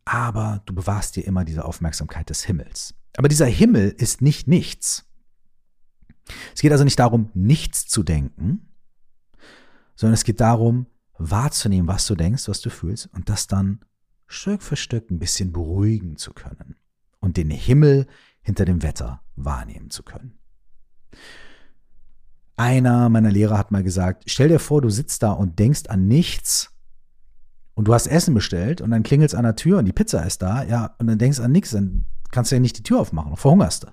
Aber 0.04 0.64
du 0.66 0.74
bewahrst 0.74 1.16
dir 1.16 1.28
immer 1.28 1.46
diese 1.46 1.64
Aufmerksamkeit 1.64 2.28
des 2.32 2.44
Himmels. 2.46 2.96
Aber 3.18 3.28
dieser 3.28 3.46
Himmel 3.46 3.94
ist 3.96 4.24
nicht 4.24 4.48
nichts. 4.48 5.11
Es 6.54 6.62
geht 6.62 6.72
also 6.72 6.84
nicht 6.84 7.00
darum, 7.00 7.30
nichts 7.34 7.88
zu 7.88 8.04
denken, 8.04 8.68
sondern 9.96 10.14
es 10.14 10.24
geht 10.24 10.42
darum, 10.42 10.88
wahrzunehmen, 11.18 11.88
was 11.88 12.06
du 12.08 12.16
denkst, 12.16 12.48
was 12.48 12.62
du 12.62 12.70
fühlst 12.70 13.10
und 13.14 13.30
das 13.30 13.48
dann 13.48 13.82
Stück 14.28 14.64
für 14.64 14.76
Stück 14.76 15.12
ein 15.12 15.20
bisschen 15.20 15.52
beruhigen 15.52 16.18
zu 16.18 16.34
können 16.34 16.76
und 17.20 17.38
den 17.38 17.50
Himmel 17.50 18.08
hinter 18.42 18.66
dem 18.66 18.82
Wetter 18.82 19.22
wahrnehmen 19.36 19.90
zu 19.90 20.04
können. 20.04 20.40
Einer 22.56 23.10
meiner 23.10 23.32
Lehrer 23.32 23.58
hat 23.58 23.72
mal 23.72 23.84
gesagt, 23.84 24.24
stell 24.28 24.50
dir 24.50 24.60
vor, 24.60 24.82
du 24.82 24.90
sitzt 24.90 25.24
da 25.24 25.32
und 25.32 25.60
denkst 25.60 25.88
an 25.88 26.08
nichts 26.08 26.72
und 27.74 27.88
du 27.88 27.94
hast 27.94 28.08
Essen 28.08 28.34
bestellt 28.34 28.82
und 28.82 28.92
dann 28.92 29.04
klingelt 29.04 29.32
es 29.32 29.36
an 29.36 29.44
der 29.44 29.56
Tür 29.56 29.80
und 29.80 29.86
die 29.86 29.94
Pizza 29.94 30.26
ist 30.26 30.42
da, 30.42 30.64
ja, 30.64 30.96
und 31.00 31.08
dann 31.08 31.18
denkst 31.18 31.38
du 31.38 31.44
an 31.44 31.52
nichts, 31.52 31.72
dann 31.72 32.06
kannst 32.32 32.52
du 32.52 32.56
ja 32.56 32.60
nicht 32.60 32.78
die 32.78 32.84
Tür 32.84 33.00
aufmachen, 33.00 33.36
verhungerst 33.36 33.84
du. 33.84 33.88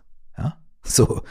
So. 0.93 1.23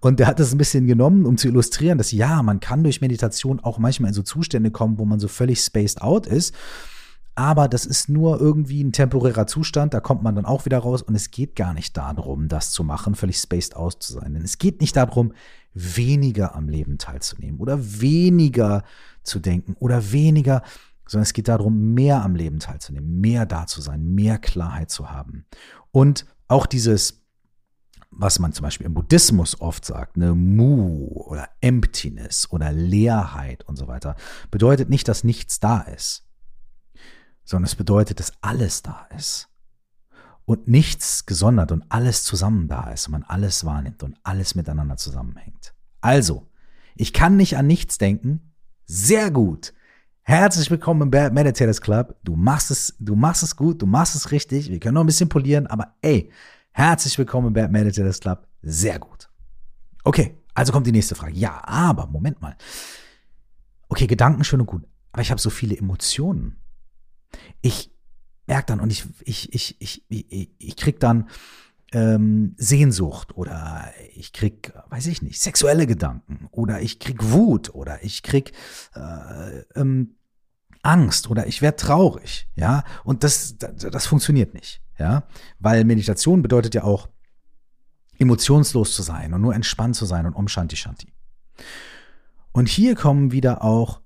Und 0.00 0.18
der 0.18 0.26
hat 0.26 0.40
das 0.40 0.52
ein 0.52 0.58
bisschen 0.58 0.86
genommen, 0.86 1.26
um 1.26 1.36
zu 1.36 1.48
illustrieren, 1.48 1.96
dass 1.96 2.12
ja, 2.12 2.42
man 2.42 2.60
kann 2.60 2.82
durch 2.82 3.00
Meditation 3.00 3.60
auch 3.60 3.78
manchmal 3.78 4.08
in 4.08 4.14
so 4.14 4.22
Zustände 4.22 4.70
kommen, 4.70 4.98
wo 4.98 5.04
man 5.04 5.20
so 5.20 5.28
völlig 5.28 5.60
spaced 5.60 6.02
out 6.02 6.26
ist. 6.26 6.54
Aber 7.36 7.68
das 7.68 7.84
ist 7.84 8.08
nur 8.08 8.40
irgendwie 8.40 8.82
ein 8.82 8.92
temporärer 8.92 9.46
Zustand, 9.46 9.92
da 9.92 10.00
kommt 10.00 10.22
man 10.22 10.34
dann 10.34 10.46
auch 10.46 10.64
wieder 10.64 10.78
raus 10.78 11.02
und 11.02 11.14
es 11.14 11.30
geht 11.30 11.54
gar 11.54 11.74
nicht 11.74 11.94
darum, 11.96 12.48
das 12.48 12.70
zu 12.70 12.82
machen, 12.82 13.14
völlig 13.14 13.36
spaced 13.36 13.76
out 13.76 14.02
zu 14.02 14.14
sein. 14.14 14.32
Denn 14.32 14.42
es 14.42 14.56
geht 14.56 14.80
nicht 14.80 14.96
darum, 14.96 15.34
weniger 15.74 16.54
am 16.54 16.70
Leben 16.70 16.96
teilzunehmen 16.96 17.60
oder 17.60 17.78
weniger 18.00 18.84
zu 19.22 19.38
denken 19.38 19.76
oder 19.78 20.12
weniger, 20.12 20.62
sondern 21.06 21.24
es 21.24 21.34
geht 21.34 21.48
darum, 21.48 21.92
mehr 21.92 22.24
am 22.24 22.34
Leben 22.34 22.58
teilzunehmen, 22.58 23.20
mehr 23.20 23.44
da 23.44 23.66
zu 23.66 23.82
sein, 23.82 24.14
mehr 24.14 24.38
Klarheit 24.38 24.90
zu 24.90 25.10
haben. 25.10 25.44
Und 25.92 26.24
auch 26.48 26.64
dieses 26.64 27.25
was 28.10 28.38
man 28.38 28.52
zum 28.52 28.64
Beispiel 28.64 28.86
im 28.86 28.94
Buddhismus 28.94 29.60
oft 29.60 29.84
sagt, 29.84 30.16
ne, 30.16 30.34
Mu 30.34 31.08
oder 31.08 31.48
Emptiness 31.60 32.50
oder 32.50 32.72
Leerheit 32.72 33.64
und 33.64 33.76
so 33.76 33.88
weiter, 33.88 34.16
bedeutet 34.50 34.88
nicht, 34.88 35.08
dass 35.08 35.24
nichts 35.24 35.60
da 35.60 35.80
ist, 35.80 36.26
sondern 37.44 37.66
es 37.66 37.74
bedeutet, 37.74 38.20
dass 38.20 38.32
alles 38.40 38.82
da 38.82 39.06
ist 39.14 39.48
und 40.46 40.68
nichts 40.68 41.26
gesondert 41.26 41.72
und 41.72 41.84
alles 41.90 42.24
zusammen 42.24 42.68
da 42.68 42.90
ist 42.90 43.08
und 43.08 43.12
man 43.12 43.22
alles 43.24 43.64
wahrnimmt 43.64 44.02
und 44.02 44.16
alles 44.22 44.54
miteinander 44.54 44.96
zusammenhängt. 44.96 45.74
Also, 46.00 46.48
ich 46.94 47.12
kann 47.12 47.36
nicht 47.36 47.56
an 47.56 47.66
nichts 47.66 47.98
denken. 47.98 48.52
Sehr 48.86 49.30
gut. 49.30 49.74
Herzlich 50.22 50.70
willkommen 50.70 51.02
im 51.02 51.34
Meditators 51.34 51.80
Club. 51.80 52.16
Du 52.24 52.36
machst 52.36 52.70
es, 52.70 52.94
du 52.98 53.14
machst 53.14 53.42
es 53.42 53.56
gut, 53.56 53.82
du 53.82 53.86
machst 53.86 54.14
es 54.14 54.30
richtig. 54.30 54.70
Wir 54.70 54.80
können 54.80 54.94
noch 54.94 55.02
ein 55.02 55.06
bisschen 55.06 55.28
polieren, 55.28 55.66
aber 55.66 55.94
ey, 56.00 56.30
Herzlich 56.78 57.16
willkommen 57.16 57.46
im 57.46 57.52
Bad 57.54 57.72
Meditators 57.72 58.20
Club. 58.20 58.46
Sehr 58.60 58.98
gut. 58.98 59.30
Okay, 60.04 60.36
also 60.52 60.74
kommt 60.74 60.86
die 60.86 60.92
nächste 60.92 61.14
Frage. 61.14 61.32
Ja, 61.32 61.66
aber 61.66 62.06
Moment 62.06 62.42
mal. 62.42 62.54
Okay, 63.88 64.06
Gedanken 64.06 64.44
schön 64.44 64.60
und 64.60 64.66
gut, 64.66 64.84
aber 65.10 65.22
ich 65.22 65.30
habe 65.30 65.40
so 65.40 65.48
viele 65.48 65.74
Emotionen. 65.74 66.58
Ich 67.62 67.90
merke 68.46 68.66
dann 68.66 68.80
und 68.80 68.92
ich, 68.92 69.06
ich, 69.22 69.54
ich, 69.54 69.80
ich, 69.80 70.04
ich, 70.10 70.50
ich 70.58 70.76
krieg 70.76 71.00
dann 71.00 71.30
ähm, 71.92 72.54
Sehnsucht 72.58 73.34
oder 73.34 73.90
ich 74.14 74.34
krieg, 74.34 74.74
weiß 74.90 75.06
ich 75.06 75.22
nicht, 75.22 75.40
sexuelle 75.40 75.86
Gedanken 75.86 76.46
oder 76.50 76.82
ich 76.82 76.98
krieg 76.98 77.32
Wut 77.32 77.74
oder 77.74 78.04
ich 78.04 78.22
krieg 78.22 78.52
äh, 78.94 79.60
ähm, 79.76 80.16
Angst 80.82 81.30
oder 81.30 81.46
ich 81.46 81.62
werde 81.62 81.78
traurig, 81.78 82.50
ja, 82.54 82.84
und 83.02 83.24
das, 83.24 83.56
das, 83.56 83.76
das 83.90 84.06
funktioniert 84.06 84.52
nicht, 84.52 84.82
ja, 84.98 85.24
weil 85.58 85.84
Meditation 85.84 86.42
bedeutet 86.42 86.74
ja 86.74 86.84
auch, 86.84 87.08
emotionslos 88.18 88.94
zu 88.94 89.02
sein 89.02 89.34
und 89.34 89.42
nur 89.42 89.54
entspannt 89.54 89.96
zu 89.96 90.06
sein 90.06 90.26
und 90.26 90.34
um 90.34 90.48
Shanti 90.48 90.76
Shanti. 90.76 91.12
Und 92.52 92.68
hier 92.68 92.94
kommen 92.94 93.32
wieder 93.32 93.62
auch 93.62 94.00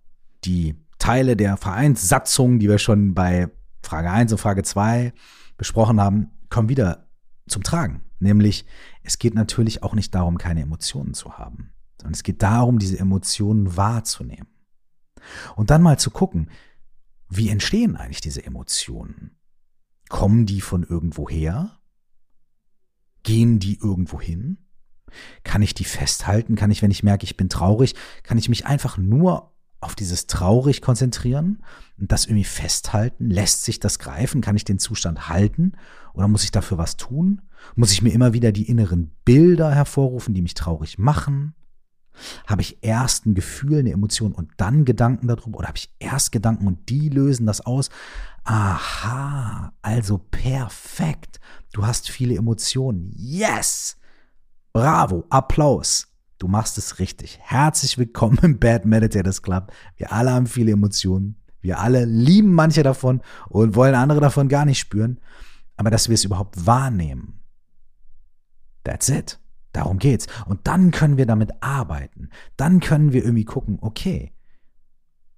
die 0.44 0.74
Teile 0.98 1.36
der 1.36 1.56
Vereinssatzung, 1.56 2.58
die 2.58 2.68
wir 2.68 2.78
schon 2.78 3.14
bei 3.14 3.48
Frage 3.82 4.10
1 4.10 4.32
und 4.32 4.38
Frage 4.38 4.62
2 4.62 5.12
besprochen 5.56 6.00
haben, 6.00 6.30
kommen 6.48 6.68
wieder 6.68 7.06
zum 7.48 7.62
Tragen. 7.62 8.02
Nämlich, 8.18 8.66
es 9.02 9.18
geht 9.18 9.34
natürlich 9.34 9.82
auch 9.82 9.94
nicht 9.94 10.14
darum, 10.14 10.36
keine 10.36 10.60
Emotionen 10.60 11.14
zu 11.14 11.38
haben, 11.38 11.72
sondern 11.96 12.14
es 12.14 12.22
geht 12.22 12.42
darum, 12.42 12.78
diese 12.78 12.98
Emotionen 12.98 13.76
wahrzunehmen. 13.76 14.48
Und 15.56 15.70
dann 15.70 15.82
mal 15.82 15.98
zu 15.98 16.10
gucken, 16.10 16.50
wie 17.28 17.48
entstehen 17.48 17.96
eigentlich 17.96 18.20
diese 18.20 18.44
Emotionen? 18.44 19.36
Kommen 20.10 20.44
die 20.44 20.60
von 20.60 20.82
irgendwoher? 20.82 21.78
Gehen 23.22 23.60
die 23.60 23.78
irgendwo 23.78 24.20
hin? 24.20 24.58
Kann 25.44 25.62
ich 25.62 25.72
die 25.72 25.84
festhalten? 25.84 26.56
Kann 26.56 26.72
ich, 26.72 26.82
wenn 26.82 26.90
ich 26.90 27.04
merke, 27.04 27.24
ich 27.24 27.36
bin 27.36 27.48
traurig, 27.48 27.94
kann 28.24 28.36
ich 28.36 28.48
mich 28.48 28.66
einfach 28.66 28.98
nur 28.98 29.54
auf 29.80 29.94
dieses 29.94 30.26
traurig 30.26 30.82
konzentrieren 30.82 31.62
und 31.96 32.10
das 32.10 32.26
irgendwie 32.26 32.44
festhalten? 32.44 33.30
Lässt 33.30 33.64
sich 33.64 33.78
das 33.78 34.00
greifen? 34.00 34.40
Kann 34.40 34.56
ich 34.56 34.64
den 34.64 34.80
Zustand 34.80 35.28
halten? 35.28 35.72
Oder 36.12 36.26
muss 36.26 36.42
ich 36.42 36.50
dafür 36.50 36.76
was 36.76 36.96
tun? 36.96 37.42
Muss 37.76 37.92
ich 37.92 38.02
mir 38.02 38.12
immer 38.12 38.32
wieder 38.32 38.50
die 38.50 38.68
inneren 38.68 39.12
Bilder 39.24 39.72
hervorrufen, 39.72 40.34
die 40.34 40.42
mich 40.42 40.54
traurig 40.54 40.98
machen? 40.98 41.54
Habe 42.46 42.62
ich 42.62 42.78
erst 42.82 43.26
ein 43.26 43.34
Gefühl, 43.34 43.78
eine 43.78 43.92
Emotion 43.92 44.32
und 44.32 44.50
dann 44.56 44.84
Gedanken 44.84 45.28
darüber? 45.28 45.58
Oder 45.58 45.68
habe 45.68 45.78
ich 45.78 45.94
erst 45.98 46.32
Gedanken 46.32 46.66
und 46.66 46.88
die 46.88 47.08
lösen 47.08 47.46
das 47.46 47.60
aus? 47.60 47.90
Aha, 48.44 49.72
also 49.82 50.18
perfekt. 50.18 51.40
Du 51.72 51.86
hast 51.86 52.08
viele 52.08 52.34
Emotionen. 52.36 53.12
Yes! 53.16 53.96
Bravo, 54.72 55.24
Applaus. 55.30 56.08
Du 56.38 56.48
machst 56.48 56.78
es 56.78 56.98
richtig. 56.98 57.38
Herzlich 57.42 57.98
willkommen 57.98 58.38
im 58.42 58.58
Bad 58.58 58.86
Meditators 58.86 59.42
Club. 59.42 59.72
Wir 59.96 60.12
alle 60.12 60.32
haben 60.32 60.46
viele 60.46 60.72
Emotionen. 60.72 61.36
Wir 61.60 61.78
alle 61.78 62.06
lieben 62.06 62.54
manche 62.54 62.82
davon 62.82 63.20
und 63.48 63.74
wollen 63.74 63.94
andere 63.94 64.20
davon 64.20 64.48
gar 64.48 64.64
nicht 64.64 64.78
spüren. 64.78 65.20
Aber 65.76 65.90
dass 65.90 66.08
wir 66.08 66.14
es 66.14 66.24
überhaupt 66.24 66.66
wahrnehmen. 66.66 67.40
That's 68.84 69.08
it. 69.10 69.38
Darum 69.72 69.98
geht's. 69.98 70.26
Und 70.46 70.66
dann 70.66 70.90
können 70.90 71.16
wir 71.16 71.26
damit 71.26 71.62
arbeiten. 71.62 72.30
Dann 72.56 72.80
können 72.80 73.12
wir 73.12 73.22
irgendwie 73.22 73.44
gucken, 73.44 73.78
okay, 73.80 74.32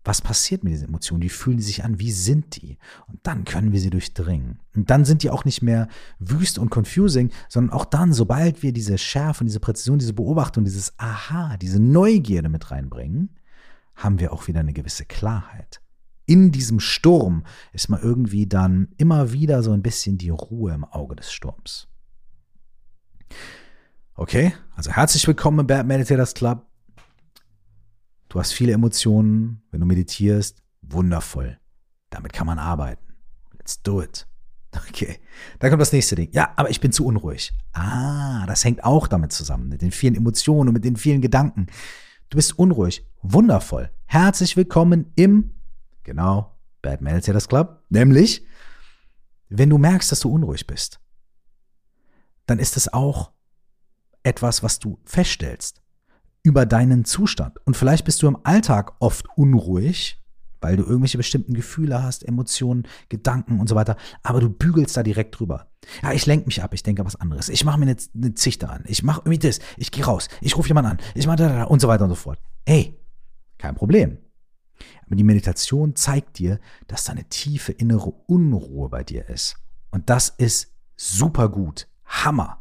was 0.04 0.21
passiert 0.21 0.64
mit 0.64 0.73
diesen 0.73 0.88
Emotionen? 0.88 1.23
Wie 1.23 1.28
fühlen 1.28 1.59
die 1.59 1.62
sich 1.62 1.85
an? 1.85 2.00
Wie 2.00 2.11
sind 2.11 2.61
die? 2.61 2.76
Und 3.06 3.21
dann 3.23 3.44
können 3.44 3.73
wir 3.73 3.80
sie 3.80 3.90
durchdringen. 3.90 4.59
Und 4.75 4.90
dann 4.90 5.04
sind 5.04 5.23
die 5.23 5.30
auch 5.30 5.44
nicht 5.44 5.62
mehr 5.62 5.88
wüst 6.18 6.59
und 6.59 6.71
confusing, 6.71 7.30
sondern 7.49 7.73
auch 7.73 7.85
dann, 7.85 8.12
sobald 8.12 8.62
wir 8.62 8.73
diese 8.73 8.99
Schärfe, 8.99 9.44
diese 9.44 9.61
Präzision, 9.61 9.99
diese 9.99 10.14
Beobachtung, 10.14 10.64
dieses 10.64 10.99
Aha, 10.99 11.56
diese 11.56 11.80
Neugierde 11.80 12.49
mit 12.49 12.71
reinbringen, 12.71 13.30
haben 13.94 14.18
wir 14.18 14.32
auch 14.32 14.49
wieder 14.49 14.61
eine 14.61 14.73
gewisse 14.73 15.04
Klarheit. 15.04 15.80
In 16.26 16.50
diesem 16.50 16.80
Sturm 16.80 17.44
ist 17.73 17.88
mal 17.88 18.00
irgendwie 18.00 18.47
dann 18.47 18.88
immer 18.97 19.32
wieder 19.32 19.62
so 19.62 19.73
ein 19.73 19.82
bisschen 19.82 20.18
die 20.18 20.30
Ruhe 20.30 20.73
im 20.73 20.85
Auge 20.85 21.16
des 21.16 21.32
Sturms. 21.32 21.88
Okay, 24.14 24.54
also 24.75 24.90
herzlich 24.90 25.26
willkommen 25.26 25.61
im 25.61 25.66
Bad 25.66 25.87
Meditators 25.87 26.35
Club. 26.35 26.72
Du 28.33 28.41
hast 28.41 28.55
viele 28.55 28.73
Emotionen, 28.73 29.61
wenn 29.71 29.81
du 29.81 29.87
meditierst, 29.87 30.62
wundervoll. 30.81 31.59
Damit 32.09 32.33
kann 32.33 32.47
man 32.47 32.59
arbeiten. 32.59 33.12
Let's 33.59 33.83
do 33.83 34.03
it. 34.03 34.27
Okay, 34.89 35.19
dann 35.59 35.69
kommt 35.69 35.83
das 35.83 35.93
nächste 35.93 36.15
Ding. 36.15 36.31
Ja, 36.33 36.55
aber 36.57 36.71
ich 36.71 36.81
bin 36.81 36.93
zu 36.93 37.05
unruhig. 37.05 37.53
Ah, 37.75 38.47
das 38.47 38.65
hängt 38.65 38.85
auch 38.85 39.07
damit 39.07 39.31
zusammen, 39.31 39.69
mit 39.69 39.83
den 39.83 39.91
vielen 39.91 40.15
Emotionen 40.15 40.69
und 40.69 40.73
mit 40.73 40.85
den 40.87 40.97
vielen 40.97 41.21
Gedanken. 41.21 41.67
Du 42.31 42.37
bist 42.37 42.59
unruhig. 42.59 43.07
Wundervoll. 43.21 43.91
Herzlich 44.07 44.57
willkommen 44.57 45.12
im, 45.15 45.51
genau, 46.05 46.57
Bad 46.81 47.03
Meditators 47.03 47.49
Club. 47.49 47.85
Nämlich, 47.91 48.47
wenn 49.51 49.69
du 49.69 49.77
merkst, 49.77 50.11
dass 50.11 50.21
du 50.21 50.31
unruhig 50.31 50.67
bist, 50.67 51.01
dann 52.47 52.59
ist 52.59 52.79
es 52.79 52.91
auch 52.91 53.33
etwas, 54.23 54.62
was 54.62 54.79
du 54.79 54.99
feststellst 55.05 55.83
über 56.43 56.67
deinen 56.67 57.05
Zustand. 57.05 57.59
Und 57.67 57.77
vielleicht 57.77 58.05
bist 58.05 58.23
du 58.23 58.29
im 58.29 58.39
Alltag 58.45 58.95
oft 58.99 59.27
unruhig, 59.37 60.19
weil 60.61 60.77
du 60.77 60.85
irgendwelche 60.85 61.19
bestimmten 61.19 61.55
Gefühle 61.55 62.03
hast, 62.03 62.27
Emotionen, 62.27 62.85
Gedanken 63.09 63.61
und 63.61 63.69
so 63.69 63.75
weiter, 63.75 63.97
aber 64.23 64.41
du 64.41 64.49
bügelst 64.49 64.97
da 64.97 65.03
direkt 65.03 65.39
drüber. 65.39 65.69
Ja, 66.03 66.13
ich 66.13 66.27
lenke 66.27 66.47
mich 66.47 66.63
ab, 66.63 66.73
ich 66.75 66.83
denke 66.83 67.05
was 67.05 67.17
anderes. 67.17 67.49
Ich 67.49 67.65
mache 67.65 67.79
mir 67.79 67.87
eine, 67.87 67.97
eine 68.15 68.35
Zichte 68.35 68.69
an. 68.69 68.85
Ich 68.87 69.03
mache 69.03 69.23
irgendwie 69.25 69.47
das. 69.47 69.59
Ich 69.77 69.91
gehe 69.91 70.05
raus. 70.05 70.29
Ich 70.41 70.57
rufe 70.57 70.69
jemanden 70.69 70.93
an. 70.93 70.99
Ich 71.15 71.27
mache 71.27 71.37
da, 71.37 71.49
da, 71.49 71.65
und 71.65 71.81
so 71.81 71.89
weiter 71.89 72.05
und 72.05 72.11
so 72.11 72.17
fort. 72.17 72.39
Ey, 72.65 72.97
kein 73.59 73.75
Problem. 73.75 74.19
Aber 75.07 75.17
die 75.17 75.25
Meditation 75.25 75.97
zeigt 75.97 76.39
dir, 76.39 76.61
dass 76.87 77.05
da 77.05 77.13
eine 77.13 77.25
tiefe 77.25 77.73
innere 77.73 78.11
Unruhe 78.27 78.89
bei 78.89 79.05
dir 79.05 79.29
ist. 79.29 79.57
Und 79.91 80.11
das 80.11 80.29
ist 80.29 80.73
super 80.97 81.49
gut. 81.49 81.89
Hammer. 82.05 82.59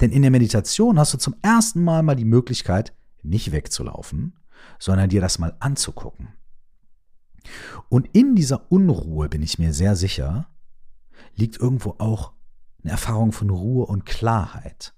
Denn 0.00 0.10
in 0.10 0.22
der 0.22 0.30
Meditation 0.30 0.98
hast 0.98 1.12
du 1.14 1.18
zum 1.18 1.34
ersten 1.42 1.82
Mal 1.84 2.02
mal 2.02 2.16
die 2.16 2.24
Möglichkeit, 2.24 2.94
nicht 3.22 3.52
wegzulaufen, 3.52 4.38
sondern 4.78 5.08
dir 5.08 5.20
das 5.20 5.38
mal 5.38 5.56
anzugucken. 5.60 6.28
Und 7.88 8.08
in 8.12 8.34
dieser 8.34 8.70
Unruhe, 8.70 9.28
bin 9.28 9.42
ich 9.42 9.58
mir 9.58 9.72
sehr 9.72 9.96
sicher, 9.96 10.48
liegt 11.34 11.58
irgendwo 11.58 11.96
auch 11.98 12.32
eine 12.82 12.92
Erfahrung 12.92 13.32
von 13.32 13.50
Ruhe 13.50 13.86
und 13.86 14.06
Klarheit. 14.06 14.94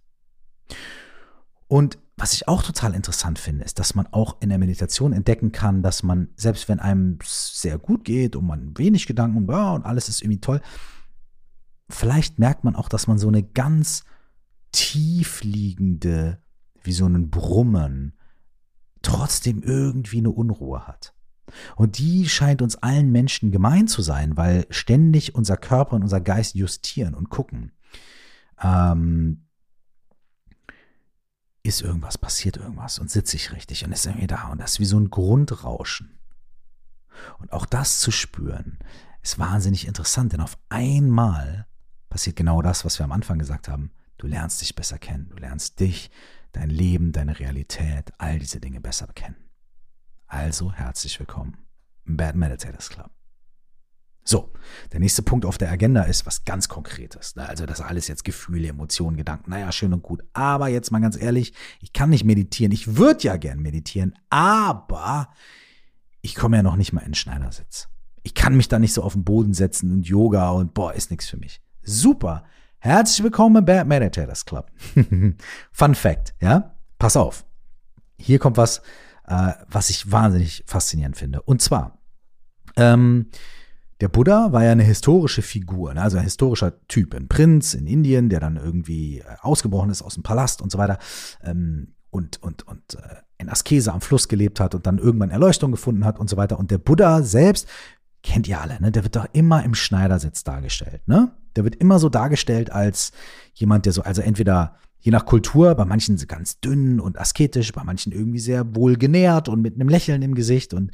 Und 1.68 1.98
was 2.16 2.32
ich 2.32 2.46
auch 2.46 2.62
total 2.62 2.94
interessant 2.94 3.38
finde, 3.38 3.64
ist, 3.64 3.78
dass 3.78 3.94
man 3.94 4.06
auch 4.06 4.36
in 4.40 4.48
der 4.48 4.58
Meditation 4.58 5.12
entdecken 5.12 5.50
kann, 5.50 5.82
dass 5.82 6.02
man, 6.02 6.28
selbst 6.36 6.68
wenn 6.68 6.78
einem 6.78 7.18
sehr 7.24 7.78
gut 7.78 8.04
geht 8.04 8.36
und 8.36 8.46
man 8.46 8.78
wenig 8.78 9.06
Gedanken 9.06 9.50
ja, 9.50 9.72
und 9.72 9.84
alles 9.84 10.08
ist 10.08 10.22
irgendwie 10.22 10.40
toll, 10.40 10.60
vielleicht 11.88 12.38
merkt 12.38 12.62
man 12.62 12.76
auch, 12.76 12.88
dass 12.88 13.08
man 13.08 13.18
so 13.18 13.28
eine 13.28 13.42
ganz 13.42 14.04
tiefliegende, 14.70 16.38
wie 16.84 16.92
so 16.92 17.06
ein 17.06 17.30
Brummen, 17.30 18.14
trotzdem 19.02 19.62
irgendwie 19.62 20.18
eine 20.18 20.30
Unruhe 20.30 20.86
hat. 20.86 21.14
Und 21.76 21.98
die 21.98 22.28
scheint 22.28 22.62
uns 22.62 22.76
allen 22.76 23.12
Menschen 23.12 23.50
gemein 23.50 23.86
zu 23.86 24.02
sein, 24.02 24.36
weil 24.36 24.66
ständig 24.70 25.34
unser 25.34 25.56
Körper 25.56 25.96
und 25.96 26.02
unser 26.02 26.20
Geist 26.20 26.54
justieren 26.54 27.14
und 27.14 27.28
gucken. 27.28 27.72
Ähm, 28.62 29.46
ist 31.62 31.80
irgendwas, 31.80 32.18
passiert 32.18 32.58
irgendwas 32.58 32.98
und 32.98 33.10
sitze 33.10 33.36
ich 33.36 33.52
richtig 33.52 33.84
und 33.84 33.92
ist 33.92 34.04
irgendwie 34.04 34.26
da 34.26 34.48
und 34.48 34.60
das 34.60 34.72
ist 34.72 34.80
wie 34.80 34.84
so 34.84 34.98
ein 34.98 35.10
Grundrauschen. 35.10 36.18
Und 37.38 37.52
auch 37.52 37.64
das 37.64 38.00
zu 38.00 38.10
spüren, 38.10 38.78
ist 39.22 39.38
wahnsinnig 39.38 39.86
interessant, 39.86 40.32
denn 40.32 40.40
auf 40.40 40.58
einmal 40.68 41.66
passiert 42.10 42.36
genau 42.36 42.60
das, 42.60 42.84
was 42.84 42.98
wir 42.98 43.04
am 43.04 43.12
Anfang 43.12 43.38
gesagt 43.38 43.68
haben. 43.68 43.90
Du 44.18 44.26
lernst 44.26 44.60
dich 44.60 44.74
besser 44.74 44.98
kennen, 44.98 45.28
du 45.30 45.36
lernst 45.36 45.80
dich, 45.80 46.10
dein 46.54 46.70
Leben, 46.70 47.12
deine 47.12 47.38
Realität, 47.38 48.12
all 48.18 48.38
diese 48.38 48.60
Dinge 48.60 48.80
besser 48.80 49.08
kennen. 49.14 49.36
Also 50.26 50.72
herzlich 50.72 51.18
willkommen 51.18 51.58
im 52.06 52.16
Bad 52.16 52.36
Meditators 52.36 52.88
Club. 52.88 53.10
So, 54.26 54.52
der 54.92 55.00
nächste 55.00 55.22
Punkt 55.22 55.44
auf 55.44 55.58
der 55.58 55.70
Agenda 55.70 56.04
ist 56.04 56.24
was 56.24 56.46
ganz 56.46 56.68
Konkretes. 56.68 57.36
Ne? 57.36 57.46
Also 57.46 57.66
das 57.66 57.82
alles 57.82 58.08
jetzt 58.08 58.24
Gefühle, 58.24 58.68
Emotionen, 58.68 59.18
Gedanken, 59.18 59.50
naja, 59.50 59.70
schön 59.70 59.92
und 59.92 60.02
gut. 60.02 60.22
Aber 60.32 60.68
jetzt 60.68 60.90
mal 60.90 61.00
ganz 61.00 61.20
ehrlich, 61.20 61.52
ich 61.80 61.92
kann 61.92 62.08
nicht 62.08 62.24
meditieren. 62.24 62.72
Ich 62.72 62.96
würde 62.96 63.24
ja 63.24 63.36
gern 63.36 63.60
meditieren, 63.60 64.14
aber 64.30 65.28
ich 66.22 66.34
komme 66.34 66.56
ja 66.56 66.62
noch 66.62 66.76
nicht 66.76 66.94
mal 66.94 67.02
in 67.02 67.08
den 67.08 67.14
Schneidersitz. 67.14 67.88
Ich 68.22 68.32
kann 68.32 68.56
mich 68.56 68.68
da 68.68 68.78
nicht 68.78 68.94
so 68.94 69.02
auf 69.02 69.12
den 69.12 69.24
Boden 69.24 69.52
setzen 69.52 69.92
und 69.92 70.06
Yoga 70.06 70.50
und 70.50 70.72
boah, 70.72 70.94
ist 70.94 71.10
nichts 71.10 71.28
für 71.28 71.36
mich. 71.36 71.60
Super. 71.82 72.44
Herzlich 72.84 73.24
willkommen 73.24 73.56
im 73.56 73.64
Bad 73.64 73.86
Meditators 73.86 74.44
Club. 74.44 74.70
Fun 75.72 75.94
Fact, 75.94 76.34
ja? 76.42 76.74
Pass 76.98 77.16
auf. 77.16 77.46
Hier 78.18 78.38
kommt 78.38 78.58
was, 78.58 78.82
äh, 79.26 79.52
was 79.70 79.88
ich 79.88 80.12
wahnsinnig 80.12 80.64
faszinierend 80.66 81.16
finde. 81.16 81.40
Und 81.40 81.62
zwar, 81.62 81.96
ähm, 82.76 83.30
der 84.02 84.08
Buddha 84.08 84.52
war 84.52 84.64
ja 84.64 84.72
eine 84.72 84.82
historische 84.82 85.40
Figur, 85.40 85.94
ne? 85.94 86.02
also 86.02 86.18
ein 86.18 86.24
historischer 86.24 86.86
Typ, 86.86 87.14
ein 87.14 87.26
Prinz 87.26 87.72
in 87.72 87.86
Indien, 87.86 88.28
der 88.28 88.40
dann 88.40 88.56
irgendwie 88.56 89.20
äh, 89.20 89.24
ausgebrochen 89.40 89.88
ist 89.88 90.02
aus 90.02 90.12
dem 90.12 90.22
Palast 90.22 90.60
und 90.60 90.70
so 90.70 90.76
weiter 90.76 90.98
ähm, 91.42 91.94
und, 92.10 92.42
und, 92.42 92.68
und 92.68 92.96
äh, 92.96 93.14
in 93.38 93.48
Askese 93.48 93.94
am 93.94 94.02
Fluss 94.02 94.28
gelebt 94.28 94.60
hat 94.60 94.74
und 94.74 94.86
dann 94.86 94.98
irgendwann 94.98 95.30
Erleuchtung 95.30 95.70
gefunden 95.70 96.04
hat 96.04 96.18
und 96.18 96.28
so 96.28 96.36
weiter. 96.36 96.58
Und 96.58 96.70
der 96.70 96.76
Buddha 96.76 97.22
selbst, 97.22 97.66
kennt 98.22 98.46
ihr 98.46 98.60
alle, 98.60 98.78
ne? 98.82 98.92
der 98.92 99.04
wird 99.04 99.16
doch 99.16 99.28
immer 99.32 99.64
im 99.64 99.74
Schneidersitz 99.74 100.44
dargestellt. 100.44 101.08
Ne? 101.08 101.34
Der 101.56 101.64
wird 101.64 101.76
immer 101.76 101.98
so 101.98 102.08
dargestellt 102.08 102.70
als 102.70 103.12
jemand, 103.54 103.86
der 103.86 103.92
so, 103.92 104.02
also 104.02 104.22
entweder 104.22 104.76
je 105.04 105.12
nach 105.12 105.26
Kultur, 105.26 105.74
bei 105.74 105.84
manchen 105.84 106.16
ganz 106.26 106.60
dünn 106.60 106.98
und 106.98 107.18
asketisch, 107.18 107.72
bei 107.72 107.84
manchen 107.84 108.10
irgendwie 108.10 108.38
sehr 108.38 108.74
wohl 108.74 108.96
genährt 108.96 109.50
und 109.50 109.60
mit 109.60 109.74
einem 109.74 109.90
Lächeln 109.90 110.22
im 110.22 110.34
Gesicht 110.34 110.72
und 110.72 110.92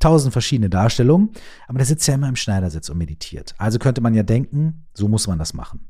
tausend 0.00 0.32
verschiedene 0.32 0.68
Darstellungen. 0.68 1.30
Aber 1.68 1.78
der 1.78 1.86
sitzt 1.86 2.08
ja 2.08 2.14
immer 2.14 2.28
im 2.28 2.34
Schneidersitz 2.34 2.88
und 2.88 2.98
meditiert. 2.98 3.54
Also 3.56 3.78
könnte 3.78 4.00
man 4.00 4.12
ja 4.12 4.24
denken, 4.24 4.86
so 4.92 5.06
muss 5.06 5.28
man 5.28 5.38
das 5.38 5.54
machen. 5.54 5.88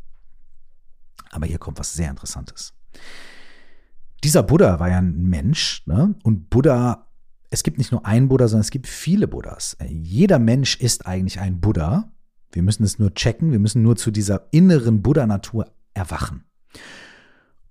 Aber 1.31 1.47
hier 1.47 1.59
kommt 1.59 1.79
was 1.79 1.95
sehr 1.95 2.11
Interessantes. 2.11 2.75
Dieser 4.23 4.43
Buddha 4.43 4.79
war 4.79 4.91
ja 4.91 4.99
ein 4.99 5.25
Mensch, 5.25 5.83
ne? 5.87 6.15
Und 6.23 6.51
Buddha, 6.51 7.09
es 7.49 7.63
gibt 7.63 7.79
nicht 7.79 7.93
nur 7.93 8.05
einen 8.05 8.29
Buddha, 8.29 8.47
sondern 8.47 8.63
es 8.63 8.71
gibt 8.71 8.87
viele 8.87 9.27
Buddhas. 9.27 9.77
Jeder 9.89 10.39
Mensch 10.39 10.77
ist 10.77 11.07
eigentlich 11.07 11.41
ein 11.41 11.61
Buddha. 11.61 12.13
Wir 12.55 12.63
müssen 12.63 12.85
es 12.85 12.99
nur 12.99 13.13
checken, 13.15 13.53
wir 13.53 13.59
müssen 13.59 13.83
nur 13.83 13.97
zu 13.97 14.11
dieser 14.11 14.49
inneren 14.53 15.03
Buddha-Natur 15.03 15.73
erwachen. 15.93 16.45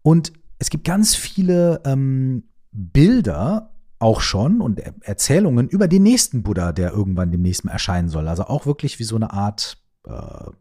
Und 0.01 0.33
es 0.59 0.69
gibt 0.69 0.83
ganz 0.83 1.15
viele 1.15 1.81
ähm, 1.85 2.43
Bilder 2.71 3.73
auch 3.99 4.19
schon 4.19 4.59
und 4.61 4.79
Erzählungen 4.79 5.69
über 5.69 5.87
den 5.87 6.03
nächsten 6.03 6.43
Buddha, 6.43 6.73
der 6.73 6.91
irgendwann 6.91 7.31
demnächst 7.31 7.63
mal 7.63 7.71
erscheinen 7.71 8.09
soll. 8.09 8.27
Also 8.27 8.43
auch 8.43 8.65
wirklich 8.65 8.99
wie 8.99 9.05
so 9.05 9.15
eine 9.15 9.31
Art, 9.31 9.77
äh, 10.05 10.51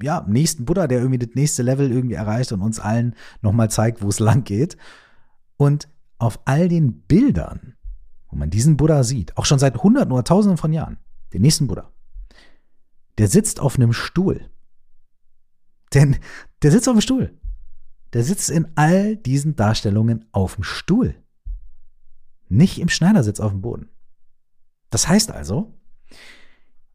ja, 0.00 0.24
nächsten 0.28 0.64
Buddha, 0.64 0.86
der 0.86 0.98
irgendwie 0.98 1.18
das 1.18 1.34
nächste 1.34 1.64
Level 1.64 1.90
irgendwie 1.90 2.14
erreicht 2.14 2.52
und 2.52 2.62
uns 2.62 2.78
allen 2.78 3.16
nochmal 3.42 3.70
zeigt, 3.70 4.02
wo 4.02 4.08
es 4.08 4.20
lang 4.20 4.44
geht. 4.44 4.76
Und 5.56 5.88
auf 6.18 6.38
all 6.44 6.68
den 6.68 7.02
Bildern, 7.02 7.74
wo 8.30 8.36
man 8.36 8.50
diesen 8.50 8.76
Buddha 8.76 9.02
sieht, 9.02 9.36
auch 9.36 9.44
schon 9.44 9.58
seit 9.58 9.82
Hunderten 9.82 10.12
oder 10.12 10.24
Tausenden 10.24 10.56
von 10.56 10.72
Jahren, 10.72 10.98
den 11.32 11.42
nächsten 11.42 11.66
Buddha, 11.66 11.90
der 13.18 13.28
sitzt 13.28 13.60
auf 13.60 13.76
einem 13.76 13.92
Stuhl. 13.92 14.50
Denn 15.92 16.16
der 16.62 16.70
sitzt 16.70 16.88
auf 16.88 16.94
dem 16.94 17.00
Stuhl 17.00 17.38
der 18.14 18.22
sitzt 18.22 18.48
in 18.48 18.68
all 18.76 19.16
diesen 19.16 19.56
Darstellungen 19.56 20.24
auf 20.30 20.54
dem 20.54 20.64
Stuhl. 20.64 21.16
Nicht 22.48 22.78
im 22.78 22.88
Schneidersitz 22.88 23.40
auf 23.40 23.50
dem 23.50 23.60
Boden. 23.60 23.88
Das 24.88 25.08
heißt 25.08 25.32
also, 25.32 25.74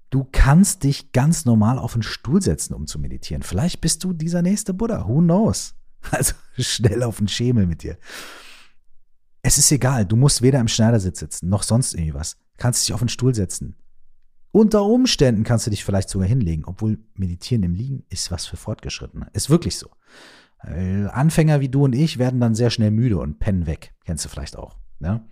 du 0.10 0.25
kannst 0.32 0.86
dich 0.86 1.12
ganz 1.12 1.43
normal 1.43 1.77
auf 1.77 1.93
einen 1.93 2.03
Stuhl 2.03 2.41
setzen, 2.41 2.73
um 2.73 2.88
zu 2.88 2.99
meditieren. 2.99 3.43
Vielleicht 3.43 3.82
bist 3.82 4.05
du 4.05 4.13
dieser 4.13 4.41
nächste 4.41 4.73
Buddha. 4.73 5.08
Who 5.08 5.19
knows? 5.19 5.75
Also 6.12 6.34
schnell 6.58 7.03
auf 7.03 7.17
den 7.17 7.27
Schemel 7.27 7.67
mit 7.67 7.84
dir. 7.84 7.97
Es 9.41 9.58
ist 9.58 9.69
egal, 9.69 10.05
du 10.05 10.15
musst 10.15 10.41
weder 10.41 10.62
im 10.62 10.69
Schneidersitz 10.69 11.19
sitzen, 11.19 11.49
noch 11.49 11.63
sonst 11.63 11.93
irgendwie 11.93 12.13
was. 12.13 12.38
Kannst 12.55 12.88
dich 12.88 12.93
auf 12.93 13.01
den 13.01 13.10
Stuhl 13.10 13.36
setzen. 13.36 13.75
Unter 14.51 14.83
Umständen 14.83 15.43
kannst 15.43 15.67
du 15.67 15.71
dich 15.71 15.85
vielleicht 15.85 16.09
sogar 16.09 16.27
hinlegen, 16.27 16.63
obwohl 16.65 16.97
Meditieren 17.13 17.63
im 17.63 17.75
Liegen 17.75 18.03
ist 18.09 18.31
was 18.31 18.45
für 18.45 18.57
Fortgeschrittene. 18.57 19.27
Ist 19.33 19.49
wirklich 19.49 19.77
so. 19.77 19.89
Anfänger 20.62 21.62
wie 21.62 21.69
du 21.69 21.85
und 21.85 21.93
ich 21.93 22.17
werden 22.17 22.41
dann 22.41 22.55
sehr 22.55 22.69
schnell 22.69 22.91
müde 22.91 23.17
und 23.17 23.39
pennen 23.39 23.65
weg. 23.65 23.93
Kennst 24.05 24.25
du 24.25 24.29
vielleicht 24.29 24.57
auch. 24.57 24.75
Ja? 24.99 25.25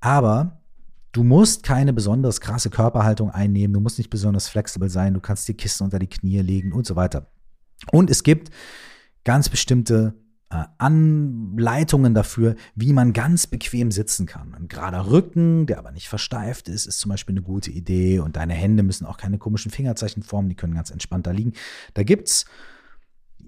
Aber 0.00 0.62
du 1.12 1.22
musst 1.22 1.62
keine 1.62 1.92
besonders 1.92 2.40
krasse 2.40 2.70
Körperhaltung 2.70 3.30
einnehmen. 3.30 3.74
Du 3.74 3.80
musst 3.80 3.98
nicht 3.98 4.10
besonders 4.10 4.48
flexibel 4.48 4.88
sein. 4.88 5.14
Du 5.14 5.20
kannst 5.20 5.46
die 5.46 5.54
Kisten 5.54 5.84
unter 5.84 5.98
die 5.98 6.08
Knie 6.08 6.40
legen 6.40 6.72
und 6.72 6.86
so 6.86 6.96
weiter. 6.96 7.30
Und 7.92 8.10
es 8.10 8.22
gibt 8.22 8.50
ganz 9.24 9.48
bestimmte 9.48 10.14
Anleitungen 10.50 12.12
dafür, 12.12 12.56
wie 12.74 12.92
man 12.92 13.12
ganz 13.12 13.46
bequem 13.46 13.92
sitzen 13.92 14.26
kann. 14.26 14.52
Ein 14.54 14.66
gerader 14.66 15.08
Rücken, 15.08 15.66
der 15.66 15.78
aber 15.78 15.92
nicht 15.92 16.08
versteift 16.08 16.68
ist, 16.68 16.86
ist 16.86 16.98
zum 16.98 17.10
Beispiel 17.10 17.34
eine 17.34 17.42
gute 17.42 17.70
Idee. 17.70 18.18
Und 18.18 18.36
deine 18.36 18.54
Hände 18.54 18.82
müssen 18.82 19.06
auch 19.06 19.16
keine 19.16 19.38
komischen 19.38 19.70
Fingerzeichen 19.70 20.24
formen, 20.24 20.48
die 20.48 20.56
können 20.56 20.74
ganz 20.74 20.90
entspannt 20.90 21.28
da 21.28 21.30
liegen. 21.30 21.52
Da 21.94 22.02
gibt's 22.02 22.46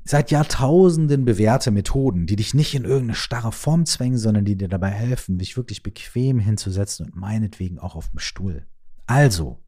seit 0.04 0.30
Jahrtausenden 0.30 1.24
bewährte 1.24 1.72
Methoden, 1.72 2.26
die 2.26 2.36
dich 2.36 2.54
nicht 2.54 2.74
in 2.74 2.84
irgendeine 2.84 3.14
starre 3.14 3.52
Form 3.52 3.84
zwängen, 3.84 4.18
sondern 4.18 4.44
die 4.44 4.56
dir 4.56 4.68
dabei 4.68 4.90
helfen, 4.90 5.38
dich 5.38 5.56
wirklich 5.56 5.82
bequem 5.82 6.38
hinzusetzen 6.38 7.06
und 7.06 7.16
meinetwegen 7.16 7.80
auch 7.80 7.96
auf 7.96 8.10
dem 8.10 8.20
Stuhl. 8.20 8.66
Also, 9.06 9.58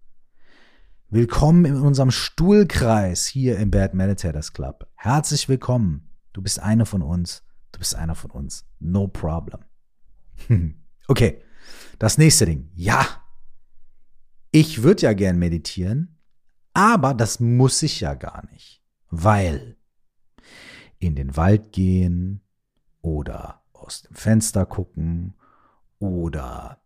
willkommen 1.10 1.64
in 1.64 1.76
unserem 1.76 2.12
Stuhlkreis 2.12 3.26
hier 3.26 3.58
im 3.58 3.72
Bad 3.72 3.94
Meditators 3.94 4.52
Club. 4.52 4.86
Herzlich 4.94 5.48
willkommen. 5.48 6.13
Du 6.34 6.42
bist 6.42 6.60
einer 6.60 6.84
von 6.84 7.00
uns. 7.00 7.42
Du 7.72 7.78
bist 7.78 7.94
einer 7.94 8.14
von 8.14 8.30
uns. 8.30 8.66
No 8.78 9.08
problem. 9.08 9.60
okay, 11.08 11.42
das 11.98 12.18
nächste 12.18 12.44
Ding. 12.44 12.70
Ja, 12.74 13.06
ich 14.50 14.82
würde 14.82 15.02
ja 15.02 15.14
gern 15.14 15.38
meditieren, 15.38 16.18
aber 16.74 17.14
das 17.14 17.40
muss 17.40 17.82
ich 17.82 18.00
ja 18.00 18.12
gar 18.12 18.46
nicht, 18.50 18.84
weil 19.08 19.78
in 20.98 21.16
den 21.16 21.36
Wald 21.36 21.72
gehen 21.72 22.42
oder 23.00 23.62
aus 23.72 24.02
dem 24.02 24.14
Fenster 24.14 24.66
gucken 24.66 25.34
oder 25.98 26.82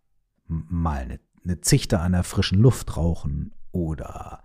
mal 0.46 1.02
eine 1.02 1.20
eine 1.48 1.60
Zichte 1.60 2.00
an 2.00 2.12
der 2.12 2.24
frischen 2.24 2.60
Luft 2.60 2.96
rauchen 2.96 3.54
oder 3.72 4.42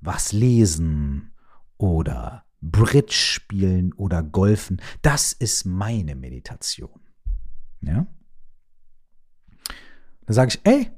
was 0.00 0.32
lesen 0.32 1.32
oder 1.76 2.44
Bridge 2.60 3.14
spielen 3.14 3.92
oder 3.94 4.22
golfen. 4.22 4.80
Das 5.02 5.32
ist 5.32 5.64
meine 5.64 6.14
Meditation. 6.14 7.00
Ja? 7.80 8.06
Dann 10.26 10.34
sage 10.34 10.50
ich, 10.50 10.60
ey, 10.64 10.90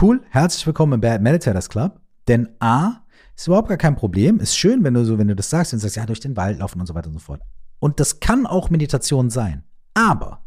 cool, 0.00 0.24
herzlich 0.30 0.66
willkommen 0.66 0.94
im 0.94 1.00
Bad 1.00 1.22
Meditators 1.22 1.68
Club. 1.68 2.00
Denn 2.28 2.48
A, 2.60 3.02
ist 3.36 3.46
überhaupt 3.46 3.68
gar 3.68 3.78
kein 3.78 3.96
Problem. 3.96 4.40
Ist 4.40 4.56
schön, 4.56 4.84
wenn 4.84 4.94
du 4.94 5.04
so, 5.04 5.18
wenn 5.18 5.28
du 5.28 5.36
das 5.36 5.50
sagst 5.50 5.72
und 5.72 5.78
sagst, 5.78 5.96
ja, 5.96 6.06
durch 6.06 6.20
den 6.20 6.36
Wald 6.36 6.58
laufen 6.58 6.80
und 6.80 6.86
so 6.86 6.94
weiter 6.94 7.08
und 7.08 7.14
so 7.14 7.20
fort. 7.20 7.42
Und 7.78 8.00
das 8.00 8.20
kann 8.20 8.46
auch 8.46 8.70
Meditation 8.70 9.30
sein. 9.30 9.64
Aber 9.94 10.44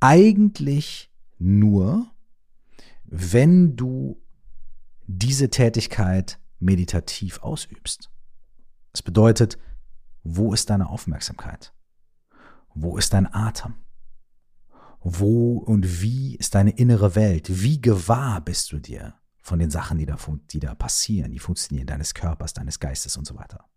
eigentlich 0.00 1.10
nur, 1.38 2.10
wenn 3.04 3.76
du 3.76 4.20
diese 5.06 5.48
Tätigkeit 5.50 6.38
meditativ 6.62 7.42
ausübst. 7.42 8.10
Das 8.92 9.02
bedeutet, 9.02 9.58
wo 10.22 10.52
ist 10.52 10.70
deine 10.70 10.88
Aufmerksamkeit? 10.88 11.74
Wo 12.74 12.96
ist 12.96 13.12
dein 13.12 13.32
Atem? 13.32 13.74
Wo 15.00 15.58
und 15.58 16.00
wie 16.00 16.36
ist 16.36 16.54
deine 16.54 16.70
innere 16.70 17.14
Welt? 17.14 17.62
Wie 17.62 17.80
gewahr 17.80 18.40
bist 18.40 18.70
du 18.72 18.78
dir 18.78 19.14
von 19.40 19.58
den 19.58 19.70
Sachen, 19.70 19.98
die 19.98 20.06
da, 20.06 20.16
die 20.50 20.60
da 20.60 20.74
passieren, 20.74 21.32
die 21.32 21.40
funktionieren, 21.40 21.86
deines 21.86 22.14
Körpers, 22.14 22.52
deines 22.54 22.78
Geistes 22.78 23.16
und 23.16 23.26
so 23.26 23.36
weiter? 23.36 23.68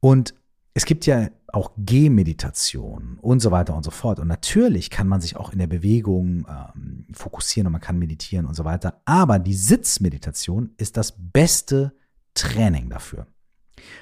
Und 0.00 0.34
es 0.74 0.84
gibt 0.84 1.06
ja 1.06 1.28
auch 1.52 1.72
Gehmeditation 1.76 3.18
und 3.20 3.40
so 3.40 3.50
weiter 3.50 3.74
und 3.74 3.82
so 3.82 3.90
fort. 3.90 4.20
Und 4.20 4.28
natürlich 4.28 4.90
kann 4.90 5.08
man 5.08 5.20
sich 5.20 5.36
auch 5.36 5.52
in 5.52 5.58
der 5.58 5.66
Bewegung 5.66 6.46
ähm, 6.48 7.06
fokussieren 7.12 7.66
und 7.66 7.72
man 7.72 7.80
kann 7.80 7.98
meditieren 7.98 8.46
und 8.46 8.54
so 8.54 8.64
weiter. 8.64 9.00
Aber 9.04 9.38
die 9.38 9.54
Sitzmeditation 9.54 10.70
ist 10.76 10.96
das 10.96 11.14
beste 11.16 11.92
Training 12.34 12.88
dafür. 12.88 13.26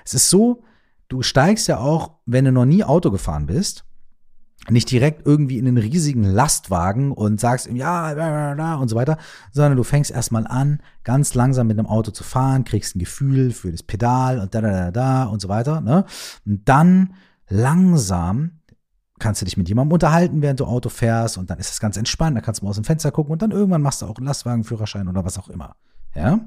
Es 0.04 0.12
ist 0.12 0.28
so, 0.28 0.62
du 1.08 1.22
steigst 1.22 1.68
ja 1.68 1.78
auch, 1.78 2.18
wenn 2.26 2.44
du 2.44 2.52
noch 2.52 2.66
nie 2.66 2.84
Auto 2.84 3.10
gefahren 3.10 3.46
bist, 3.46 3.84
nicht 4.70 4.90
direkt 4.90 5.26
irgendwie 5.26 5.58
in 5.58 5.66
einen 5.66 5.78
riesigen 5.78 6.24
Lastwagen 6.24 7.12
und 7.12 7.40
sagst 7.40 7.66
ihm, 7.66 7.76
ja, 7.76 8.76
und 8.76 8.88
so 8.88 8.96
weiter, 8.96 9.18
sondern 9.52 9.76
du 9.76 9.84
fängst 9.84 10.10
erstmal 10.10 10.46
an, 10.46 10.80
ganz 11.04 11.34
langsam 11.34 11.66
mit 11.66 11.78
einem 11.78 11.88
Auto 11.88 12.10
zu 12.10 12.24
fahren, 12.24 12.64
kriegst 12.64 12.96
ein 12.96 12.98
Gefühl 12.98 13.52
für 13.52 13.70
das 13.70 13.82
Pedal 13.82 14.40
und 14.40 14.54
da, 14.54 14.60
da, 14.60 14.70
da, 14.70 14.90
da 14.90 15.24
und 15.24 15.40
so 15.40 15.48
weiter. 15.48 15.80
Ne? 15.80 16.04
Und 16.44 16.68
dann 16.68 17.14
langsam 17.48 18.60
kannst 19.18 19.40
du 19.40 19.44
dich 19.44 19.56
mit 19.56 19.68
jemandem 19.68 19.94
unterhalten, 19.94 20.42
während 20.42 20.60
du 20.60 20.64
Auto 20.64 20.88
fährst 20.88 21.38
und 21.38 21.50
dann 21.50 21.58
ist 21.58 21.72
es 21.72 21.80
ganz 21.80 21.96
entspannt, 21.96 22.36
da 22.36 22.40
kannst 22.40 22.60
du 22.60 22.64
mal 22.64 22.70
aus 22.70 22.76
dem 22.76 22.84
Fenster 22.84 23.10
gucken 23.10 23.32
und 23.32 23.42
dann 23.42 23.50
irgendwann 23.50 23.82
machst 23.82 24.02
du 24.02 24.06
auch 24.06 24.16
einen 24.16 24.26
Lastwagenführerschein 24.26 25.08
oder 25.08 25.24
was 25.24 25.38
auch 25.38 25.48
immer. 25.48 25.74
Ja? 26.14 26.40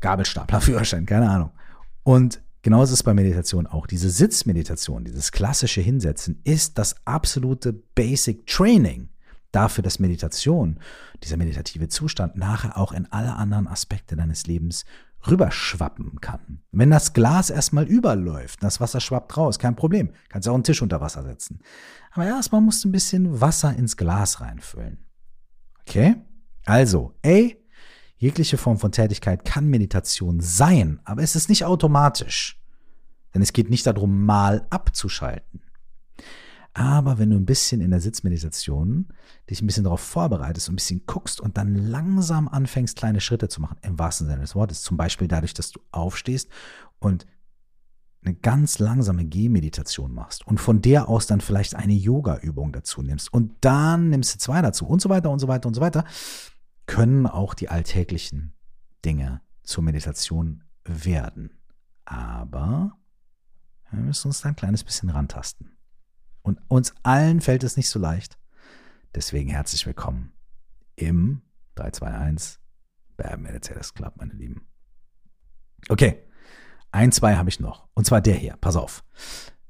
Gabelstaplerführerschein, 0.00 1.06
keine 1.06 1.28
Ahnung. 1.28 1.50
Und 2.02 2.43
Genauso 2.64 2.94
ist 2.94 3.00
es 3.00 3.02
bei 3.02 3.12
Meditation 3.12 3.66
auch. 3.66 3.86
Diese 3.86 4.08
Sitzmeditation, 4.08 5.04
dieses 5.04 5.32
klassische 5.32 5.82
Hinsetzen 5.82 6.40
ist 6.44 6.78
das 6.78 6.96
absolute 7.04 7.74
Basic 7.74 8.46
Training 8.46 9.10
dafür, 9.52 9.82
dass 9.82 9.98
Meditation, 9.98 10.80
dieser 11.22 11.36
meditative 11.36 11.88
Zustand 11.88 12.36
nachher 12.36 12.78
auch 12.78 12.92
in 12.92 13.04
alle 13.12 13.34
anderen 13.34 13.68
Aspekte 13.68 14.16
deines 14.16 14.46
Lebens 14.46 14.86
rüberschwappen 15.26 16.22
kann. 16.22 16.62
Wenn 16.72 16.90
das 16.90 17.12
Glas 17.12 17.50
erstmal 17.50 17.84
überläuft, 17.84 18.62
das 18.62 18.80
Wasser 18.80 19.00
schwappt 19.00 19.36
raus, 19.36 19.58
kein 19.58 19.76
Problem. 19.76 20.12
Kannst 20.30 20.48
auch 20.48 20.54
einen 20.54 20.64
Tisch 20.64 20.80
unter 20.80 21.02
Wasser 21.02 21.22
setzen. 21.22 21.60
Aber 22.12 22.24
erstmal 22.24 22.62
musst 22.62 22.82
du 22.82 22.88
ein 22.88 22.92
bisschen 22.92 23.42
Wasser 23.42 23.76
ins 23.76 23.98
Glas 23.98 24.40
reinfüllen. 24.40 25.04
Okay? 25.82 26.16
Also, 26.64 27.12
ey, 27.20 27.62
Jegliche 28.16 28.56
Form 28.56 28.78
von 28.78 28.92
Tätigkeit 28.92 29.44
kann 29.44 29.66
Meditation 29.66 30.40
sein, 30.40 31.00
aber 31.04 31.22
es 31.22 31.36
ist 31.36 31.48
nicht 31.48 31.64
automatisch. 31.64 32.60
Denn 33.34 33.42
es 33.42 33.52
geht 33.52 33.70
nicht 33.70 33.86
darum, 33.86 34.24
mal 34.24 34.66
abzuschalten. 34.70 35.60
Aber 36.74 37.18
wenn 37.18 37.30
du 37.30 37.36
ein 37.36 37.46
bisschen 37.46 37.80
in 37.80 37.92
der 37.92 38.00
Sitzmeditation 38.00 39.06
dich 39.48 39.62
ein 39.62 39.66
bisschen 39.66 39.84
darauf 39.84 40.00
vorbereitest 40.00 40.68
ein 40.68 40.74
bisschen 40.74 41.06
guckst 41.06 41.40
und 41.40 41.56
dann 41.56 41.74
langsam 41.76 42.48
anfängst, 42.48 42.96
kleine 42.96 43.20
Schritte 43.20 43.48
zu 43.48 43.60
machen, 43.60 43.76
im 43.82 43.98
wahrsten 43.98 44.26
Sinne 44.26 44.40
des 44.40 44.56
Wortes, 44.56 44.82
zum 44.82 44.96
Beispiel 44.96 45.28
dadurch, 45.28 45.54
dass 45.54 45.70
du 45.70 45.80
aufstehst 45.92 46.48
und 46.98 47.26
eine 48.24 48.34
ganz 48.34 48.78
langsame 48.80 49.24
Gehmeditation 49.24 50.12
machst 50.12 50.46
und 50.46 50.58
von 50.58 50.82
der 50.82 51.08
aus 51.08 51.26
dann 51.26 51.40
vielleicht 51.40 51.76
eine 51.76 51.92
Yoga-Übung 51.92 52.72
dazu 52.72 53.02
nimmst 53.02 53.32
und 53.32 53.52
dann 53.60 54.10
nimmst 54.10 54.34
du 54.34 54.38
zwei 54.38 54.60
dazu 54.60 54.86
und 54.86 55.00
so 55.00 55.08
weiter 55.08 55.30
und 55.30 55.38
so 55.38 55.46
weiter 55.46 55.68
und 55.68 55.74
so 55.74 55.80
weiter, 55.80 56.04
können 56.86 57.26
auch 57.26 57.54
die 57.54 57.68
alltäglichen 57.68 58.54
Dinge 59.04 59.40
zur 59.62 59.84
Meditation 59.84 60.64
werden. 60.84 61.58
Aber 62.04 62.98
wir 63.90 64.00
müssen 64.00 64.28
uns 64.28 64.40
da 64.40 64.48
ein 64.48 64.56
kleines 64.56 64.84
bisschen 64.84 65.10
rantasten. 65.10 65.76
Und 66.42 66.60
uns 66.68 66.94
allen 67.02 67.40
fällt 67.40 67.64
es 67.64 67.76
nicht 67.76 67.88
so 67.88 67.98
leicht. 67.98 68.38
Deswegen 69.14 69.50
herzlich 69.50 69.86
willkommen 69.86 70.32
im 70.96 71.42
321 71.76 72.60
Bam 73.16 73.42
Meditators 73.42 73.94
Club, 73.94 74.14
meine 74.16 74.34
Lieben. 74.34 74.66
Okay, 75.88 76.18
ein, 76.90 77.12
zwei 77.12 77.36
habe 77.36 77.48
ich 77.48 77.60
noch. 77.60 77.88
Und 77.94 78.06
zwar 78.06 78.20
der 78.20 78.34
hier. 78.34 78.56
Pass 78.60 78.76
auf. 78.76 79.04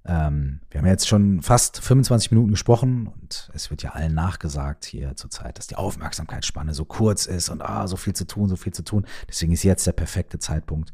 Ähm, 0.07 0.61
wir 0.71 0.81
haben 0.81 0.87
jetzt 0.87 1.09
schon 1.09 1.41
fast 1.41 1.81
25 1.81 2.31
Minuten 2.31 2.51
gesprochen 2.51 3.07
und 3.07 3.51
es 3.55 3.71
wird 3.71 3.83
ja 3.83 3.91
allen 3.91 4.15
nachgesagt 4.15 4.85
hier 4.85 5.17
zurzeit, 5.17 5.59
dass 5.59 5.67
die 5.67 5.77
Aufmerksamkeitsspanne 5.77 6.75
so 6.75 6.85
kurz 6.85 7.25
ist 7.27 7.49
und 7.49 7.63
ah, 7.63 7.87
so 7.87 7.97
viel 7.97 8.15
zu 8.15 8.27
tun, 8.27 8.49
so 8.49 8.57
viel 8.57 8.75
zu 8.75 8.85
tun. 8.85 9.07
Deswegen 9.29 9.53
ist 9.53 9.63
jetzt 9.63 9.87
der 9.87 9.93
perfekte 9.93 10.39
Zeitpunkt 10.39 10.93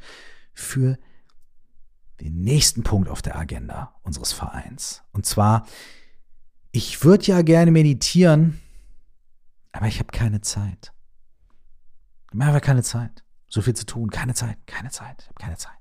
für 0.54 0.96
den 2.20 2.40
nächsten 2.42 2.82
Punkt 2.82 3.08
auf 3.08 3.22
der 3.22 3.36
Agenda 3.36 3.94
unseres 4.02 4.32
Vereins. 4.32 5.02
Und 5.12 5.26
zwar, 5.26 5.66
ich 6.70 7.02
würde 7.02 7.24
ja 7.24 7.42
gerne 7.42 7.72
meditieren, 7.72 8.60
aber 9.72 9.86
ich 9.86 9.98
habe 9.98 10.12
keine 10.12 10.40
Zeit. 10.40 10.92
Ich 12.32 12.40
habe 12.40 12.60
keine 12.60 12.82
Zeit. 12.82 13.24
So 13.48 13.62
viel 13.62 13.74
zu 13.74 13.86
tun, 13.86 14.10
keine 14.10 14.34
Zeit, 14.34 14.58
keine 14.66 14.90
Zeit, 14.90 15.22
ich 15.22 15.28
habe 15.28 15.40
keine 15.40 15.56
Zeit. 15.56 15.79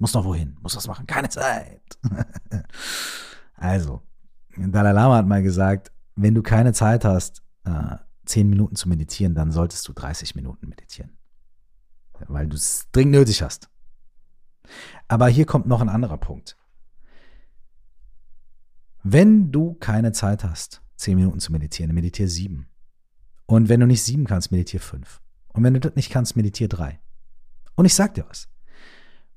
Muss 0.00 0.14
noch 0.14 0.24
wohin, 0.24 0.56
muss 0.62 0.74
was 0.74 0.86
machen, 0.86 1.06
keine 1.06 1.28
Zeit. 1.28 1.98
also, 3.54 4.02
Dalai 4.56 4.92
Lama 4.92 5.16
hat 5.16 5.26
mal 5.26 5.42
gesagt, 5.42 5.92
wenn 6.16 6.34
du 6.34 6.42
keine 6.42 6.72
Zeit 6.72 7.04
hast, 7.04 7.42
äh, 7.64 7.96
zehn 8.24 8.48
Minuten 8.48 8.76
zu 8.76 8.88
meditieren, 8.88 9.34
dann 9.34 9.52
solltest 9.52 9.86
du 9.86 9.92
30 9.92 10.34
Minuten 10.34 10.68
meditieren. 10.68 11.18
Weil 12.28 12.48
du 12.48 12.56
es 12.56 12.88
dringend 12.92 13.12
nötig 13.12 13.42
hast. 13.42 13.68
Aber 15.06 15.28
hier 15.28 15.44
kommt 15.44 15.66
noch 15.66 15.82
ein 15.82 15.90
anderer 15.90 16.16
Punkt. 16.16 16.56
Wenn 19.02 19.52
du 19.52 19.74
keine 19.74 20.12
Zeit 20.12 20.44
hast, 20.44 20.82
zehn 20.96 21.16
Minuten 21.16 21.40
zu 21.40 21.52
meditieren, 21.52 21.94
meditiere 21.94 22.28
sieben. 22.28 22.68
Und 23.44 23.68
wenn 23.68 23.80
du 23.80 23.86
nicht 23.86 24.02
sieben 24.02 24.24
kannst, 24.24 24.50
meditiere 24.50 24.82
fünf. 24.82 25.20
Und 25.48 25.62
wenn 25.62 25.74
du 25.74 25.80
das 25.80 25.94
nicht 25.94 26.08
kannst, 26.08 26.36
meditiere 26.36 26.70
drei. 26.70 27.00
Und 27.74 27.84
ich 27.84 27.94
sag 27.94 28.14
dir 28.14 28.26
was. 28.26 28.49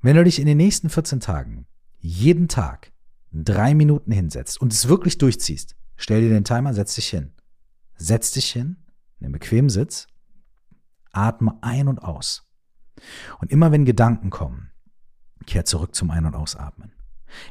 Wenn 0.04 0.16
du 0.16 0.24
dich 0.24 0.38
in 0.38 0.44
den 0.44 0.58
nächsten 0.58 0.90
14 0.90 1.20
Tagen 1.20 1.66
jeden 1.98 2.46
Tag 2.46 2.92
drei 3.32 3.74
Minuten 3.74 4.12
hinsetzt 4.12 4.60
und 4.60 4.70
es 4.70 4.86
wirklich 4.86 5.16
durchziehst, 5.16 5.76
stell 5.96 6.20
dir 6.20 6.28
den 6.28 6.44
Timer, 6.44 6.74
setz 6.74 6.94
dich 6.94 7.08
hin. 7.08 7.32
Setz 7.96 8.32
dich 8.32 8.52
hin, 8.52 8.76
nimm 9.18 9.32
bequemen 9.32 9.70
Sitz, 9.70 10.06
atme 11.10 11.56
ein 11.62 11.88
und 11.88 12.00
aus. 12.00 12.46
Und 13.38 13.50
immer 13.50 13.72
wenn 13.72 13.86
Gedanken 13.86 14.28
kommen, 14.28 14.72
kehr 15.46 15.64
zurück 15.64 15.94
zum 15.94 16.10
Ein- 16.10 16.26
und 16.26 16.34
Ausatmen. 16.34 16.92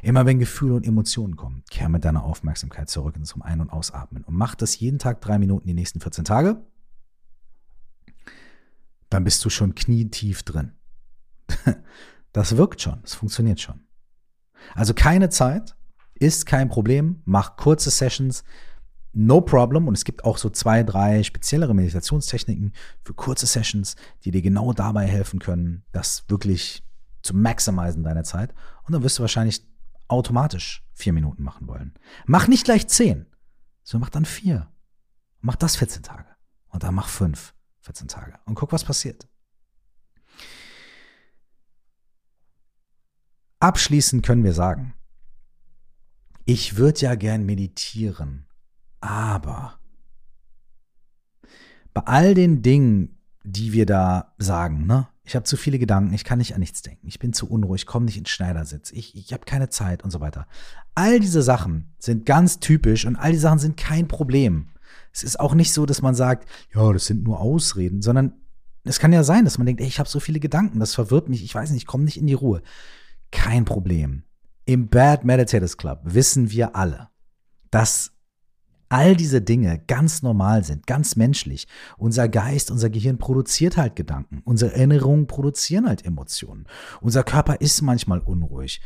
Immer 0.02 0.24
wenn 0.24 0.38
Gefühle 0.38 0.74
und 0.74 0.86
Emotionen 0.86 1.34
kommen, 1.34 1.64
kehr 1.70 1.88
mit 1.88 2.04
deiner 2.04 2.22
Aufmerksamkeit 2.22 2.88
zurück 2.88 3.16
zum 3.26 3.42
Ein- 3.42 3.62
und 3.62 3.70
Ausatmen. 3.70 4.22
Und 4.22 4.36
mach 4.36 4.54
das 4.54 4.78
jeden 4.78 5.00
Tag 5.00 5.20
drei 5.20 5.40
Minuten 5.40 5.66
die 5.66 5.74
nächsten 5.74 5.98
14 5.98 6.24
Tage. 6.24 6.64
Dann 9.10 9.24
bist 9.24 9.44
du 9.44 9.50
schon 9.50 9.74
knietief 9.74 10.44
drin. 10.44 10.70
Das 12.34 12.56
wirkt 12.56 12.82
schon, 12.82 13.00
das 13.02 13.14
funktioniert 13.14 13.60
schon. 13.60 13.86
Also 14.74 14.92
keine 14.92 15.30
Zeit 15.30 15.76
ist 16.14 16.46
kein 16.46 16.68
Problem. 16.68 17.22
Mach 17.24 17.56
kurze 17.56 17.90
Sessions, 17.90 18.42
no 19.12 19.40
problem. 19.40 19.86
Und 19.86 19.94
es 19.96 20.04
gibt 20.04 20.24
auch 20.24 20.36
so 20.36 20.50
zwei, 20.50 20.82
drei 20.82 21.22
speziellere 21.22 21.74
Meditationstechniken 21.74 22.74
für 23.04 23.14
kurze 23.14 23.46
Sessions, 23.46 23.94
die 24.24 24.32
dir 24.32 24.42
genau 24.42 24.72
dabei 24.72 25.06
helfen 25.06 25.38
können, 25.38 25.84
das 25.92 26.24
wirklich 26.28 26.84
zu 27.22 27.36
maximizen 27.36 28.02
deiner 28.02 28.24
Zeit. 28.24 28.52
Und 28.82 28.92
dann 28.92 29.04
wirst 29.04 29.18
du 29.18 29.22
wahrscheinlich 29.22 29.64
automatisch 30.08 30.84
vier 30.92 31.12
Minuten 31.12 31.44
machen 31.44 31.68
wollen. 31.68 31.94
Mach 32.26 32.48
nicht 32.48 32.64
gleich 32.64 32.88
zehn, 32.88 33.26
sondern 33.84 34.06
mach 34.06 34.10
dann 34.10 34.24
vier. 34.24 34.72
Mach 35.40 35.54
das 35.54 35.76
14 35.76 36.02
Tage. 36.02 36.26
Und 36.70 36.82
dann 36.82 36.96
mach 36.96 37.06
fünf 37.06 37.54
14 37.82 38.08
Tage. 38.08 38.34
Und 38.44 38.56
guck, 38.56 38.72
was 38.72 38.82
passiert. 38.82 39.28
Abschließend 43.64 44.22
können 44.22 44.44
wir 44.44 44.52
sagen, 44.52 44.92
ich 46.44 46.76
würde 46.76 47.00
ja 47.00 47.14
gern 47.14 47.46
meditieren, 47.46 48.44
Aber 49.00 49.78
bei 51.94 52.02
all 52.02 52.34
den 52.34 52.60
Dingen, 52.60 53.16
die 53.42 53.72
wir 53.72 53.86
da 53.86 54.34
sagen, 54.36 54.84
ne? 54.86 55.08
Ich 55.22 55.34
habe 55.34 55.44
zu 55.44 55.56
viele 55.56 55.78
Gedanken, 55.78 56.12
ich 56.12 56.24
kann 56.24 56.40
nicht 56.40 56.52
an 56.52 56.60
nichts 56.60 56.82
denken, 56.82 57.06
ich 57.06 57.18
bin 57.18 57.32
zu 57.32 57.48
unruhig, 57.48 57.86
komme 57.86 58.04
nicht 58.04 58.18
ins 58.18 58.28
Schneidersitz, 58.28 58.90
ich, 58.92 59.16
ich 59.16 59.32
habe 59.32 59.46
keine 59.46 59.70
Zeit 59.70 60.04
und 60.04 60.10
so 60.10 60.20
weiter. 60.20 60.46
All 60.94 61.18
diese 61.18 61.40
Sachen 61.40 61.94
sind 61.98 62.26
ganz 62.26 62.60
typisch 62.60 63.06
und 63.06 63.16
all 63.16 63.32
die 63.32 63.38
Sachen 63.38 63.58
sind 63.58 63.78
kein 63.78 64.08
Problem. 64.08 64.68
Es 65.10 65.22
ist 65.22 65.40
auch 65.40 65.54
nicht 65.54 65.72
so, 65.72 65.86
dass 65.86 66.02
man 66.02 66.14
sagt, 66.14 66.46
ja, 66.74 66.92
das 66.92 67.06
sind 67.06 67.24
nur 67.24 67.40
Ausreden, 67.40 68.02
sondern 68.02 68.34
es 68.82 68.98
kann 68.98 69.14
ja 69.14 69.24
sein, 69.24 69.46
dass 69.46 69.56
man 69.56 69.64
denkt, 69.64 69.80
ey, 69.80 69.88
ich 69.88 70.00
habe 70.00 70.08
so 70.10 70.20
viele 70.20 70.38
Gedanken, 70.38 70.80
das 70.80 70.94
verwirrt 70.94 71.30
mich, 71.30 71.42
ich 71.42 71.54
weiß 71.54 71.70
nicht, 71.70 71.84
ich 71.84 71.86
komme 71.86 72.04
nicht 72.04 72.18
in 72.18 72.26
die 72.26 72.34
Ruhe. 72.34 72.60
Kein 73.34 73.64
Problem. 73.64 74.22
Im 74.64 74.88
Bad 74.88 75.24
Meditators 75.24 75.76
Club 75.76 76.00
wissen 76.04 76.52
wir 76.52 76.76
alle, 76.76 77.08
dass 77.70 78.12
all 78.88 79.16
diese 79.16 79.42
Dinge 79.42 79.82
ganz 79.86 80.22
normal 80.22 80.62
sind, 80.62 80.86
ganz 80.86 81.16
menschlich. 81.16 81.66
Unser 81.98 82.28
Geist, 82.28 82.70
unser 82.70 82.90
Gehirn 82.90 83.18
produziert 83.18 83.76
halt 83.76 83.96
Gedanken. 83.96 84.40
Unsere 84.44 84.72
Erinnerungen 84.72 85.26
produzieren 85.26 85.88
halt 85.88 86.06
Emotionen. 86.06 86.66
Unser 87.00 87.24
Körper 87.24 87.60
ist 87.60 87.82
manchmal 87.82 88.20
unruhig. 88.20 88.80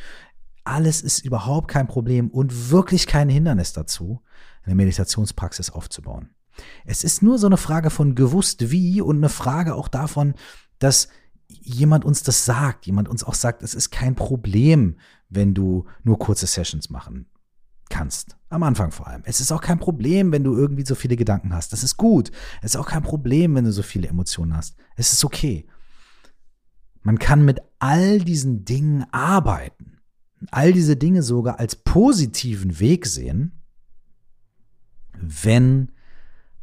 Alles 0.65 1.03
ist 1.03 1.25
überhaupt 1.25 1.69
kein 1.69 1.87
Problem 1.87 2.31
und 2.31 2.71
wirklich 2.71 3.07
kein 3.07 3.29
Hindernis 3.29 3.75
dazu, 3.75 4.23
eine 4.65 4.75
Meditationspraxis 4.75 5.71
aufzubauen. 5.71 6.31
Es 6.87 7.05
ist 7.05 7.23
nur 7.23 7.39
so 7.39 7.47
eine 7.47 7.59
Frage 7.59 7.91
von 7.91 8.15
gewusst 8.15 8.71
wie 8.71 9.03
und 9.03 9.19
eine 9.19 9.29
Frage 9.29 9.75
auch 9.75 9.89
davon, 9.89 10.35
dass 10.79 11.09
jemand 11.49 12.05
uns 12.05 12.23
das 12.23 12.45
sagt, 12.45 12.87
jemand 12.87 13.09
uns 13.09 13.25
auch 13.25 13.35
sagt, 13.35 13.63
es 13.63 13.75
ist 13.75 13.91
kein 13.91 14.15
Problem, 14.15 14.97
wenn 15.29 15.55
du 15.55 15.87
nur 16.05 16.19
kurze 16.19 16.47
Sessions 16.47 16.91
machen 16.91 17.27
kannst. 17.91 18.37
Am 18.51 18.63
Anfang 18.63 18.91
vor 18.93 19.07
allem. 19.07 19.23
Es 19.25 19.41
ist 19.41 19.53
auch 19.53 19.61
kein 19.61 19.79
Problem, 19.79 20.33
wenn 20.33 20.45
du 20.45 20.55
irgendwie 20.55 20.85
so 20.85 20.95
viele 20.95 21.17
Gedanken 21.17 21.53
hast. 21.55 21.73
Das 21.73 21.83
ist 21.83 21.97
gut. 21.97 22.31
Es 22.61 22.75
ist 22.75 22.77
auch 22.77 22.87
kein 22.87 23.03
Problem, 23.03 23.55
wenn 23.55 23.65
du 23.65 23.73
so 23.73 23.83
viele 23.83 24.09
Emotionen 24.09 24.57
hast. 24.57 24.77
Es 24.97 25.13
ist 25.13 25.25
okay. 25.25 25.67
Man 27.03 27.19
kann 27.19 27.45
mit 27.45 27.61
all 27.79 28.21
diesen 28.21 28.65
Dingen 28.65 29.07
arbeiten. 29.13 30.01
All 30.51 30.73
diese 30.73 30.97
Dinge 30.97 31.23
sogar 31.23 31.59
als 31.59 31.77
positiven 31.77 32.79
Weg 32.79 33.07
sehen, 33.07 33.61
wenn 35.15 35.93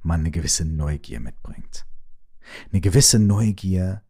man 0.02 0.22
eine 0.22 0.32
gewisse 0.32 0.66
Neugier 0.66 1.20
mitbringt. 1.20 1.86
Eine 2.72 2.82
gewisse 2.82 3.20
Neugier 3.20 4.05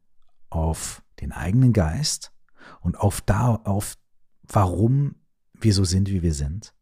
auf 0.55 1.03
den 1.21 1.31
eigenen 1.31 1.73
Geist 1.73 2.31
und 2.81 2.99
auf 2.99 3.21
da, 3.21 3.55
auf 3.55 3.97
warum 4.43 5.15
wir 5.53 5.73
so 5.73 5.83
sind, 5.83 6.09
wie 6.09 6.21
wir 6.21 6.33
sind 6.33 6.75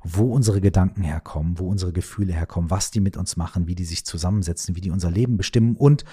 wo 0.00 0.32
unsere 0.32 0.60
Gedanken 0.60 1.02
herkommen, 1.02 1.58
wo 1.58 1.68
unsere 1.68 1.92
Gefühle 1.92 2.32
herkommen, 2.32 2.70
was 2.70 2.90
die 2.90 3.00
mit 3.00 3.16
uns 3.16 3.36
machen, 3.36 3.66
wie 3.66 3.74
die 3.74 3.84
sich 3.84 4.04
zusammensetzen, 4.04 4.76
wie 4.76 4.80
die 4.80 4.90
unser 4.90 5.10
Leben 5.10 5.36
bestimmen 5.36 5.76
und 5.76 6.04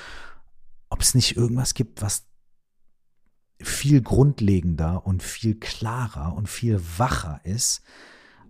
ob 0.90 1.02
es 1.02 1.14
nicht 1.14 1.38
irgendwas 1.38 1.74
gibt, 1.74 2.02
was 2.02 2.26
viel 3.62 4.02
grundlegender 4.02 5.06
und 5.06 5.24
viel 5.24 5.56
klarer 5.56 6.36
und 6.36 6.50
viel 6.50 6.82
wacher 6.98 7.40
ist 7.44 7.84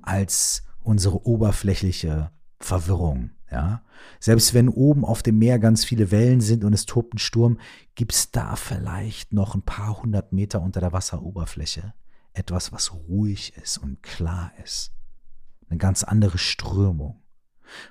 als 0.01 0.63
unsere 0.79 1.25
oberflächliche 1.25 2.31
Verwirrung. 2.59 3.31
Ja? 3.55 3.81
Selbst 4.19 4.53
wenn 4.53 4.67
oben 4.67 5.05
auf 5.05 5.23
dem 5.23 5.37
Meer 5.37 5.59
ganz 5.59 5.85
viele 5.85 6.11
Wellen 6.11 6.41
sind 6.41 6.65
und 6.65 6.73
es 6.73 6.85
tobt 6.85 7.13
ein 7.13 7.19
Sturm, 7.19 7.57
gibt 7.95 8.13
es 8.13 8.29
da 8.31 8.57
vielleicht 8.57 9.31
noch 9.31 9.55
ein 9.55 9.61
paar 9.61 10.01
hundert 10.01 10.33
Meter 10.33 10.61
unter 10.61 10.81
der 10.81 10.91
Wasseroberfläche 10.91 11.93
etwas, 12.33 12.73
was 12.73 12.93
ruhig 12.93 13.55
ist 13.55 13.77
und 13.77 14.03
klar 14.03 14.51
ist 14.61 14.91
eine 15.69 15.77
ganz 15.77 16.03
andere 16.03 16.37
Strömung. 16.37 17.23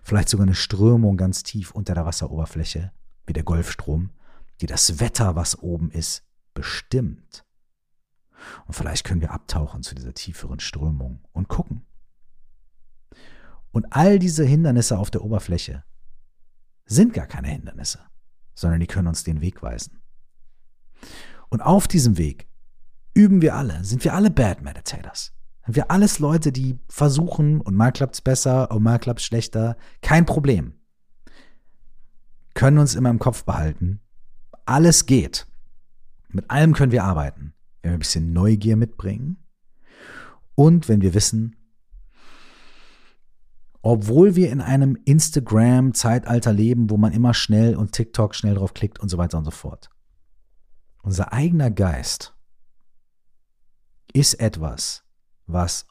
Vielleicht 0.03 0.29
sogar 0.29 0.45
eine 0.45 0.55
Strömung 0.55 1.17
ganz 1.17 1.43
tief 1.43 1.71
unter 1.71 1.95
der 1.95 2.05
Wasseroberfläche, 2.05 2.93
wie 3.27 3.33
der 3.33 3.43
Golfstrom, 3.43 4.11
die 4.61 4.67
das 4.67 5.01
Wetter, 5.01 5.35
was 5.35 5.59
oben 5.59 5.91
ist, 5.91 6.25
bestimmt. 6.53 7.45
Und 8.67 8.75
vielleicht 8.75 9.05
können 9.05 9.23
wir 9.23 9.33
abtauchen 9.33 9.83
zu 9.83 9.95
dieser 9.95 10.13
tieferen 10.13 10.61
Strömung 10.61 11.21
und 11.33 11.49
gucken. 11.49 11.87
Und 13.75 13.87
all 13.91 14.21
diese 14.21 14.45
Hindernisse 14.45 14.97
auf 14.97 15.11
der 15.11 15.25
Oberfläche 15.25 15.83
sind 16.87 17.13
gar 17.13 17.27
keine 17.27 17.49
Hindernisse, 17.49 17.99
sondern 18.55 18.79
die 18.79 18.87
können 18.87 19.09
uns 19.09 19.25
den 19.25 19.41
Weg 19.41 19.65
weisen. 19.65 20.01
Und 21.49 21.61
auf 21.61 21.89
diesem 21.89 22.17
Weg 22.17 22.49
üben 23.15 23.43
wir 23.43 23.57
alle, 23.57 23.83
sind 23.83 24.05
wir 24.05 24.15
alle 24.15 24.31
Bad 24.31 24.63
Meditators. 24.63 25.33
Wir 25.67 25.91
alles 25.91 26.21
Leute, 26.21 26.53
die 26.53 26.79
versuchen 26.89 27.61
und 27.61 27.75
mal 27.75 27.91
klappt's 27.91 28.21
besser 28.21 28.71
und 28.71 28.85
mal 28.85 29.01
klappt's 29.01 29.25
schlechter. 29.25 29.77
Kein 30.03 30.25
Problem. 30.25 30.75
Können 32.55 32.79
uns 32.79 32.95
immer 32.95 33.11
im 33.11 33.19
Kopf 33.19 33.43
behalten. 33.45 34.01
Alles 34.67 35.07
geht. 35.07 35.49
Mit 36.29 36.49
allem 36.49 36.75
können 36.75 36.93
wir 36.93 37.03
arbeiten. 37.03 37.55
Wenn 37.83 37.91
wir 37.91 37.97
ein 37.97 38.01
bisschen 38.01 38.33
Neugier 38.33 38.77
mitbringen 38.77 39.45
und 40.55 40.89
wenn 40.89 41.01
wir 41.01 41.13
wissen, 41.13 41.57
obwohl 43.85 44.35
wir 44.35 44.51
in 44.51 44.63
einem 44.63 44.97
Instagram-Zeitalter 45.05 46.55
leben, 46.55 46.89
wo 46.89 46.97
man 46.97 47.13
immer 47.13 47.35
schnell 47.35 47.77
und 47.77 47.93
TikTok 47.93 48.35
schnell 48.35 48.55
drauf 48.55 48.73
klickt 48.73 48.99
und 48.99 49.11
so 49.11 49.19
weiter 49.19 49.37
und 49.37 49.45
so 49.45 49.51
fort. 49.51 49.91
Unser 51.03 51.35
eigener 51.35 51.71
Geist 51.71 52.35
ist 54.15 54.41
etwas, 54.41 55.05
was 55.47 55.87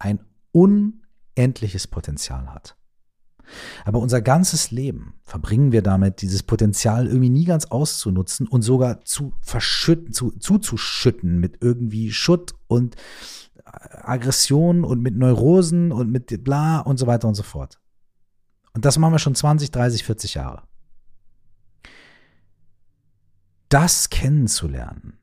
ein 0.00 0.18
unendliches 0.50 1.86
Potenzial 1.86 2.52
hat. 2.52 2.76
Aber 3.84 4.00
unser 4.00 4.20
ganzes 4.20 4.72
Leben 4.72 5.14
verbringen 5.22 5.70
wir 5.70 5.82
damit, 5.82 6.20
dieses 6.20 6.42
Potenzial 6.42 7.06
irgendwie 7.06 7.30
nie 7.30 7.44
ganz 7.44 7.66
auszunutzen 7.66 8.48
und 8.48 8.62
sogar 8.62 9.04
zu 9.04 9.34
verschütten, 9.40 10.12
zu, 10.12 10.32
zuzuschütten 10.32 11.38
mit 11.38 11.58
irgendwie 11.62 12.10
Schutt 12.10 12.56
und 12.66 12.96
Aggression 13.72 14.84
und 14.84 15.02
mit 15.02 15.16
Neurosen 15.16 15.92
und 15.92 16.10
mit 16.10 16.44
bla 16.44 16.80
und 16.80 16.98
so 16.98 17.06
weiter 17.06 17.28
und 17.28 17.34
so 17.34 17.42
fort. 17.42 17.78
Und 18.74 18.84
das 18.84 18.98
machen 18.98 19.12
wir 19.12 19.18
schon 19.18 19.34
20, 19.34 19.70
30, 19.70 20.04
40 20.04 20.34
Jahre. 20.34 20.62
Das 23.68 24.08
kennenzulernen 24.08 25.18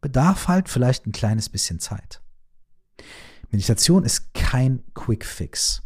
bedarf 0.00 0.46
halt 0.46 0.68
vielleicht 0.68 1.06
ein 1.06 1.12
kleines 1.12 1.48
bisschen 1.48 1.80
Zeit. 1.80 2.22
Meditation 3.50 4.04
ist 4.04 4.34
kein 4.34 4.84
Quick 4.94 5.24
Fix. 5.24 5.82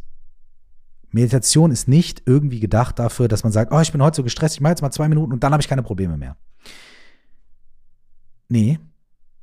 Meditation 1.09 1.71
ist 1.71 1.87
nicht 1.87 2.23
irgendwie 2.25 2.59
gedacht 2.59 2.99
dafür, 2.99 3.27
dass 3.27 3.43
man 3.43 3.51
sagt, 3.51 3.71
oh, 3.71 3.79
ich 3.79 3.91
bin 3.91 4.01
heute 4.01 4.17
so 4.17 4.23
gestresst, 4.23 4.55
ich 4.55 4.61
mache 4.61 4.71
jetzt 4.71 4.81
mal 4.81 4.91
zwei 4.91 5.09
Minuten 5.09 5.33
und 5.33 5.43
dann 5.43 5.51
habe 5.51 5.61
ich 5.61 5.67
keine 5.67 5.83
Probleme 5.83 6.17
mehr. 6.17 6.37
Nee. 8.47 8.79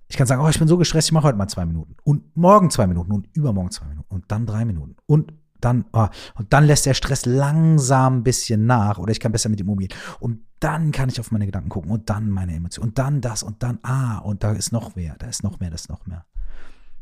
Ich 0.08 0.16
kann 0.16 0.26
sagen, 0.26 0.42
oh, 0.42 0.48
ich 0.48 0.58
bin 0.58 0.68
so 0.68 0.78
gestresst, 0.78 1.08
ich 1.08 1.12
mache 1.12 1.26
heute 1.26 1.36
mal 1.36 1.48
zwei 1.48 1.66
Minuten. 1.66 1.96
Und 2.02 2.34
morgen 2.36 2.70
zwei 2.70 2.86
Minuten 2.86 3.12
und 3.12 3.28
übermorgen 3.36 3.70
zwei 3.70 3.86
Minuten 3.86 4.08
und 4.08 4.24
dann 4.28 4.46
drei 4.46 4.64
Minuten. 4.64 4.96
Und 5.06 5.32
dann, 5.60 5.84
oh, 5.92 6.06
und 6.36 6.52
dann 6.52 6.64
lässt 6.64 6.86
der 6.86 6.94
Stress 6.94 7.26
langsam 7.26 8.18
ein 8.18 8.22
bisschen 8.22 8.66
nach 8.66 8.98
oder 8.98 9.12
ich 9.12 9.20
kann 9.20 9.32
besser 9.32 9.48
mit 9.48 9.60
ihm 9.60 9.68
umgehen. 9.68 9.92
Und 10.20 10.40
dann 10.60 10.92
kann 10.92 11.08
ich 11.08 11.20
auf 11.20 11.30
meine 11.30 11.46
Gedanken 11.46 11.68
gucken 11.68 11.90
und 11.90 12.10
dann 12.10 12.30
meine 12.30 12.54
Emotionen 12.54 12.90
und 12.90 12.98
dann 12.98 13.20
das 13.20 13.42
und 13.42 13.62
dann, 13.62 13.78
ah, 13.82 14.18
und 14.18 14.42
da 14.44 14.52
ist 14.52 14.72
noch 14.72 14.96
mehr, 14.96 15.16
da 15.18 15.26
ist 15.26 15.42
noch 15.42 15.60
mehr, 15.60 15.70
da 15.70 15.74
ist 15.74 15.88
noch 15.88 16.06
mehr. 16.06 16.24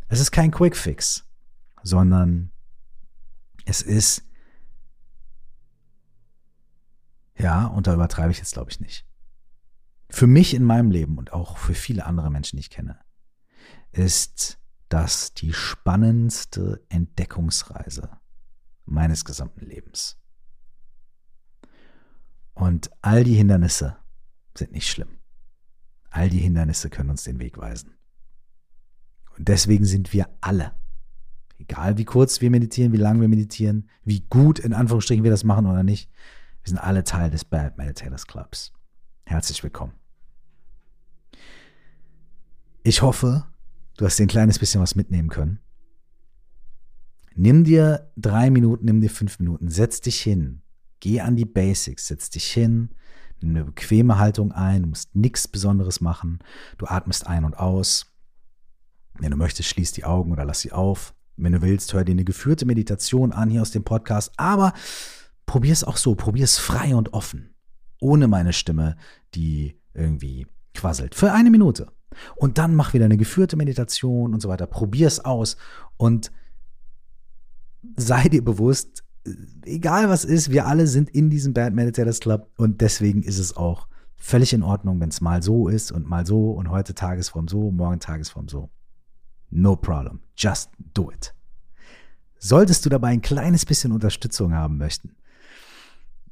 Es 0.08 0.20
ist 0.20 0.30
kein 0.30 0.50
Quick 0.50 0.76
Fix, 0.76 1.24
sondern 1.82 2.50
es 3.64 3.82
ist, 3.82 4.24
ja, 7.38 7.66
und 7.66 7.86
da 7.86 7.94
übertreibe 7.94 8.30
ich 8.30 8.38
jetzt, 8.38 8.54
glaube 8.54 8.70
ich, 8.70 8.80
nicht. 8.80 9.05
Für 10.08 10.26
mich 10.26 10.54
in 10.54 10.62
meinem 10.62 10.90
Leben 10.90 11.18
und 11.18 11.32
auch 11.32 11.58
für 11.58 11.74
viele 11.74 12.06
andere 12.06 12.30
Menschen, 12.30 12.56
die 12.56 12.60
ich 12.60 12.70
kenne, 12.70 12.98
ist 13.92 14.58
das 14.88 15.34
die 15.34 15.52
spannendste 15.52 16.84
Entdeckungsreise 16.88 18.10
meines 18.84 19.24
gesamten 19.24 19.66
Lebens. 19.66 20.18
Und 22.54 22.90
all 23.02 23.24
die 23.24 23.34
Hindernisse 23.34 23.96
sind 24.56 24.72
nicht 24.72 24.88
schlimm. 24.88 25.18
All 26.10 26.30
die 26.30 26.38
Hindernisse 26.38 26.88
können 26.88 27.10
uns 27.10 27.24
den 27.24 27.38
Weg 27.40 27.58
weisen. 27.58 27.94
Und 29.36 29.48
deswegen 29.48 29.84
sind 29.84 30.12
wir 30.12 30.30
alle, 30.40 30.72
egal 31.58 31.98
wie 31.98 32.06
kurz 32.06 32.40
wir 32.40 32.50
meditieren, 32.50 32.92
wie 32.92 32.98
lange 32.98 33.20
wir 33.20 33.28
meditieren, 33.28 33.90
wie 34.04 34.20
gut 34.20 34.58
in 34.58 34.72
Anführungsstrichen 34.72 35.24
wir 35.24 35.30
das 35.30 35.44
machen 35.44 35.66
oder 35.66 35.82
nicht, 35.82 36.10
wir 36.62 36.70
sind 36.70 36.78
alle 36.78 37.04
Teil 37.04 37.30
des 37.30 37.44
Bad 37.44 37.76
Meditators 37.76 38.26
Clubs. 38.26 38.72
Herzlich 39.26 39.62
willkommen. 39.64 39.92
Ich 42.84 43.02
hoffe, 43.02 43.44
du 43.96 44.04
hast 44.04 44.18
dir 44.18 44.22
ein 44.24 44.28
kleines 44.28 44.60
bisschen 44.60 44.80
was 44.80 44.94
mitnehmen 44.94 45.28
können. 45.28 45.58
Nimm 47.34 47.64
dir 47.64 48.12
drei 48.16 48.50
Minuten, 48.50 48.84
nimm 48.84 49.00
dir 49.00 49.10
fünf 49.10 49.40
Minuten, 49.40 49.68
setz 49.68 50.00
dich 50.00 50.20
hin, 50.20 50.62
geh 51.00 51.20
an 51.20 51.34
die 51.34 51.44
Basics, 51.44 52.06
setz 52.06 52.30
dich 52.30 52.46
hin, 52.50 52.90
nimm 53.40 53.50
eine 53.50 53.64
bequeme 53.64 54.18
Haltung 54.18 54.52
ein, 54.52 54.84
du 54.84 54.88
musst 54.90 55.14
nichts 55.16 55.48
Besonderes 55.48 56.00
machen, 56.00 56.38
du 56.78 56.86
atmest 56.86 57.26
ein 57.26 57.44
und 57.44 57.58
aus, 57.58 58.06
wenn 59.18 59.32
du 59.32 59.36
möchtest, 59.36 59.68
schließ 59.70 59.90
die 59.90 60.04
Augen 60.04 60.30
oder 60.30 60.44
lass 60.44 60.60
sie 60.60 60.72
auf. 60.72 61.14
Wenn 61.36 61.52
du 61.52 61.62
willst, 61.62 61.92
hör 61.92 62.04
dir 62.04 62.12
eine 62.12 62.24
geführte 62.24 62.64
Meditation 62.64 63.32
an 63.32 63.50
hier 63.50 63.60
aus 63.60 63.72
dem 63.72 63.82
Podcast, 63.82 64.32
aber 64.36 64.72
probier 65.46 65.72
es 65.72 65.84
auch 65.84 65.96
so, 65.96 66.14
probier 66.14 66.44
es 66.44 66.58
frei 66.58 66.94
und 66.94 67.12
offen, 67.12 67.55
ohne 68.00 68.28
meine 68.28 68.52
Stimme, 68.52 68.96
die 69.34 69.78
irgendwie 69.94 70.46
quasselt. 70.74 71.14
Für 71.14 71.32
eine 71.32 71.50
Minute. 71.50 71.88
Und 72.36 72.58
dann 72.58 72.74
mach 72.74 72.94
wieder 72.94 73.04
eine 73.04 73.16
geführte 73.16 73.56
Meditation 73.56 74.32
und 74.32 74.40
so 74.40 74.48
weiter. 74.48 74.66
Probier 74.66 75.06
es 75.06 75.24
aus 75.24 75.56
und 75.96 76.30
sei 77.96 78.28
dir 78.28 78.44
bewusst, 78.44 79.04
egal 79.64 80.08
was 80.08 80.24
ist, 80.24 80.50
wir 80.50 80.66
alle 80.66 80.86
sind 80.86 81.10
in 81.10 81.30
diesem 81.30 81.52
Bad 81.52 81.74
Meditators 81.74 82.20
Club 82.20 82.50
und 82.56 82.80
deswegen 82.80 83.22
ist 83.22 83.38
es 83.38 83.56
auch 83.56 83.88
völlig 84.16 84.52
in 84.52 84.62
Ordnung, 84.62 85.00
wenn 85.00 85.10
es 85.10 85.20
mal 85.20 85.42
so 85.42 85.68
ist 85.68 85.92
und 85.92 86.08
mal 86.08 86.26
so 86.26 86.52
und 86.52 86.70
heute 86.70 86.94
Tagesform 86.94 87.48
so, 87.48 87.70
morgen 87.70 88.00
Tagesform 88.00 88.48
so. 88.48 88.70
No 89.50 89.76
problem. 89.76 90.20
Just 90.36 90.70
do 90.94 91.10
it. 91.10 91.34
Solltest 92.38 92.84
du 92.84 92.90
dabei 92.90 93.08
ein 93.08 93.22
kleines 93.22 93.64
bisschen 93.64 93.92
Unterstützung 93.92 94.54
haben 94.54 94.78
möchten, 94.78 95.16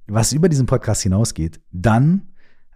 was 0.07 0.33
über 0.33 0.49
diesen 0.49 0.67
Podcast 0.67 1.03
hinausgeht, 1.03 1.61
dann 1.73 2.33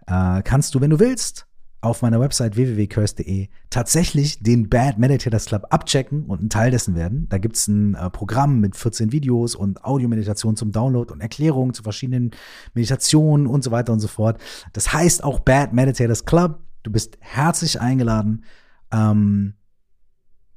äh, 0.07 0.41
kannst 0.43 0.75
du, 0.75 0.81
wenn 0.81 0.89
du 0.89 0.99
willst, 0.99 1.45
auf 1.81 2.01
meiner 2.01 2.19
Website 2.19 2.57
www.curse.de 2.57 3.47
tatsächlich 3.69 4.43
den 4.43 4.67
Bad 4.67 4.97
Meditators 4.97 5.45
Club 5.45 5.67
abchecken 5.69 6.25
und 6.25 6.41
ein 6.41 6.49
Teil 6.49 6.71
dessen 6.71 6.95
werden. 6.95 7.27
Da 7.29 7.37
gibt 7.37 7.55
es 7.55 7.67
ein 7.67 7.95
äh, 7.95 8.09
Programm 8.09 8.59
mit 8.59 8.75
14 8.75 9.13
Videos 9.13 9.55
und 9.55 9.85
Audiomeditation 9.85 10.57
zum 10.57 10.71
Download 10.71 11.11
und 11.13 11.21
Erklärungen 11.21 11.73
zu 11.73 11.83
verschiedenen 11.83 12.31
Meditationen 12.73 13.47
und 13.47 13.63
so 13.63 13.71
weiter 13.71 13.93
und 13.93 14.01
so 14.01 14.09
fort. 14.09 14.41
Das 14.73 14.91
heißt 14.91 15.23
auch 15.23 15.39
Bad 15.39 15.71
Meditators 15.71 16.25
Club. 16.25 16.59
Du 16.83 16.91
bist 16.91 17.17
herzlich 17.21 17.79
eingeladen. 17.79 18.43
Ähm, 18.91 19.53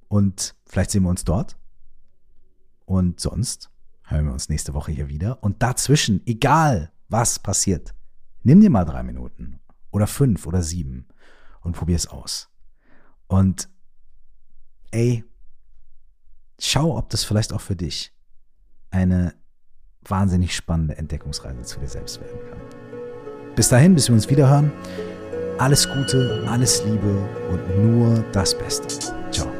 und 0.08 0.56
vielleicht 0.66 0.90
sehen 0.90 1.04
wir 1.04 1.10
uns 1.10 1.24
dort. 1.24 1.56
Und 2.84 3.20
sonst 3.20 3.70
hören 4.12 4.26
wir 4.26 4.32
uns 4.32 4.48
nächste 4.48 4.74
Woche 4.74 4.92
hier 4.92 5.08
wieder. 5.08 5.42
Und 5.42 5.62
dazwischen, 5.62 6.22
egal 6.26 6.92
was 7.08 7.38
passiert, 7.38 7.94
nimm 8.42 8.60
dir 8.60 8.70
mal 8.70 8.84
drei 8.84 9.02
Minuten 9.02 9.60
oder 9.90 10.06
fünf 10.06 10.46
oder 10.46 10.62
sieben 10.62 11.08
und 11.60 11.76
probier 11.76 11.96
es 11.96 12.06
aus. 12.06 12.48
Und 13.26 13.68
ey, 14.90 15.24
schau, 16.58 16.96
ob 16.96 17.10
das 17.10 17.24
vielleicht 17.24 17.52
auch 17.52 17.60
für 17.60 17.76
dich 17.76 18.12
eine 18.90 19.34
wahnsinnig 20.02 20.54
spannende 20.54 20.96
Entdeckungsreise 20.96 21.62
zu 21.62 21.80
dir 21.80 21.88
selbst 21.88 22.20
werden 22.20 22.38
kann. 22.50 23.54
Bis 23.54 23.68
dahin, 23.68 23.94
bis 23.94 24.08
wir 24.08 24.14
uns 24.14 24.28
wieder 24.28 24.48
hören. 24.48 24.72
Alles 25.58 25.88
Gute, 25.88 26.44
alles 26.48 26.82
Liebe 26.84 27.28
und 27.50 27.84
nur 27.84 28.24
das 28.32 28.56
Beste. 28.56 28.88
Ciao. 29.30 29.51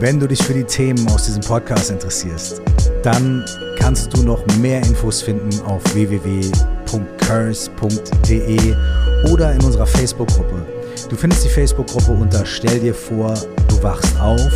Wenn 0.00 0.18
du 0.18 0.26
dich 0.26 0.42
für 0.42 0.54
die 0.54 0.64
Themen 0.64 1.06
aus 1.08 1.26
diesem 1.26 1.42
Podcast 1.42 1.88
interessierst, 1.88 2.60
dann 3.04 3.44
kannst 3.78 4.12
du 4.12 4.24
noch 4.24 4.44
mehr 4.58 4.82
Infos 4.82 5.22
finden 5.22 5.50
auf 5.66 5.82
www.curse.de 5.94 6.50
oder 9.30 9.52
in 9.52 9.62
unserer 9.62 9.86
Facebook-Gruppe. 9.86 10.66
Du 11.08 11.14
findest 11.14 11.44
die 11.44 11.48
Facebook-Gruppe 11.48 12.10
unter 12.10 12.44
Stell 12.44 12.80
dir 12.80 12.94
vor, 12.94 13.34
du 13.68 13.80
wachst 13.84 14.18
auf. 14.20 14.52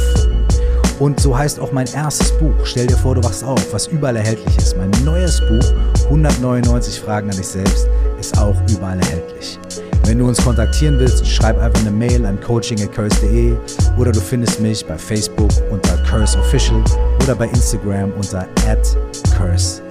Und 0.99 1.21
so 1.21 1.39
heißt 1.39 1.61
auch 1.61 1.71
mein 1.71 1.87
erstes 1.95 2.33
Buch, 2.33 2.55
Stell 2.65 2.89
dir 2.89 2.97
vor, 2.97 3.15
du 3.15 3.23
wachst 3.23 3.45
auf, 3.45 3.65
was 3.73 3.87
überall 3.87 4.17
erhältlich 4.17 4.59
ist. 4.59 4.77
Mein 4.77 4.91
neues 5.05 5.41
Buch, 5.43 5.73
199 6.07 6.99
Fragen 6.99 7.31
an 7.31 7.37
dich 7.37 7.47
selbst, 7.47 7.89
ist 8.19 8.37
auch 8.37 8.57
überall 8.69 8.99
erhältlich. 8.99 9.61
Wenn 10.09 10.21
du 10.21 10.27
uns 10.27 10.43
kontaktieren 10.43 10.99
willst, 10.99 11.27
schreib 11.27 11.59
einfach 11.59 11.83
eine 11.83 11.91
Mail 11.91 12.25
an 12.25 12.41
coaching.curse.de 12.41 13.53
oder 13.99 14.11
du 14.11 14.21
findest 14.21 14.59
mich 14.59 14.83
bei 14.87 14.97
Facebook 14.97 15.51
unter 15.71 15.99
Curse 15.99 16.39
Official 16.39 16.83
oder 17.23 17.35
bei 17.35 17.45
Instagram 17.49 18.11
unter 18.13 18.49
@curse 19.37 19.83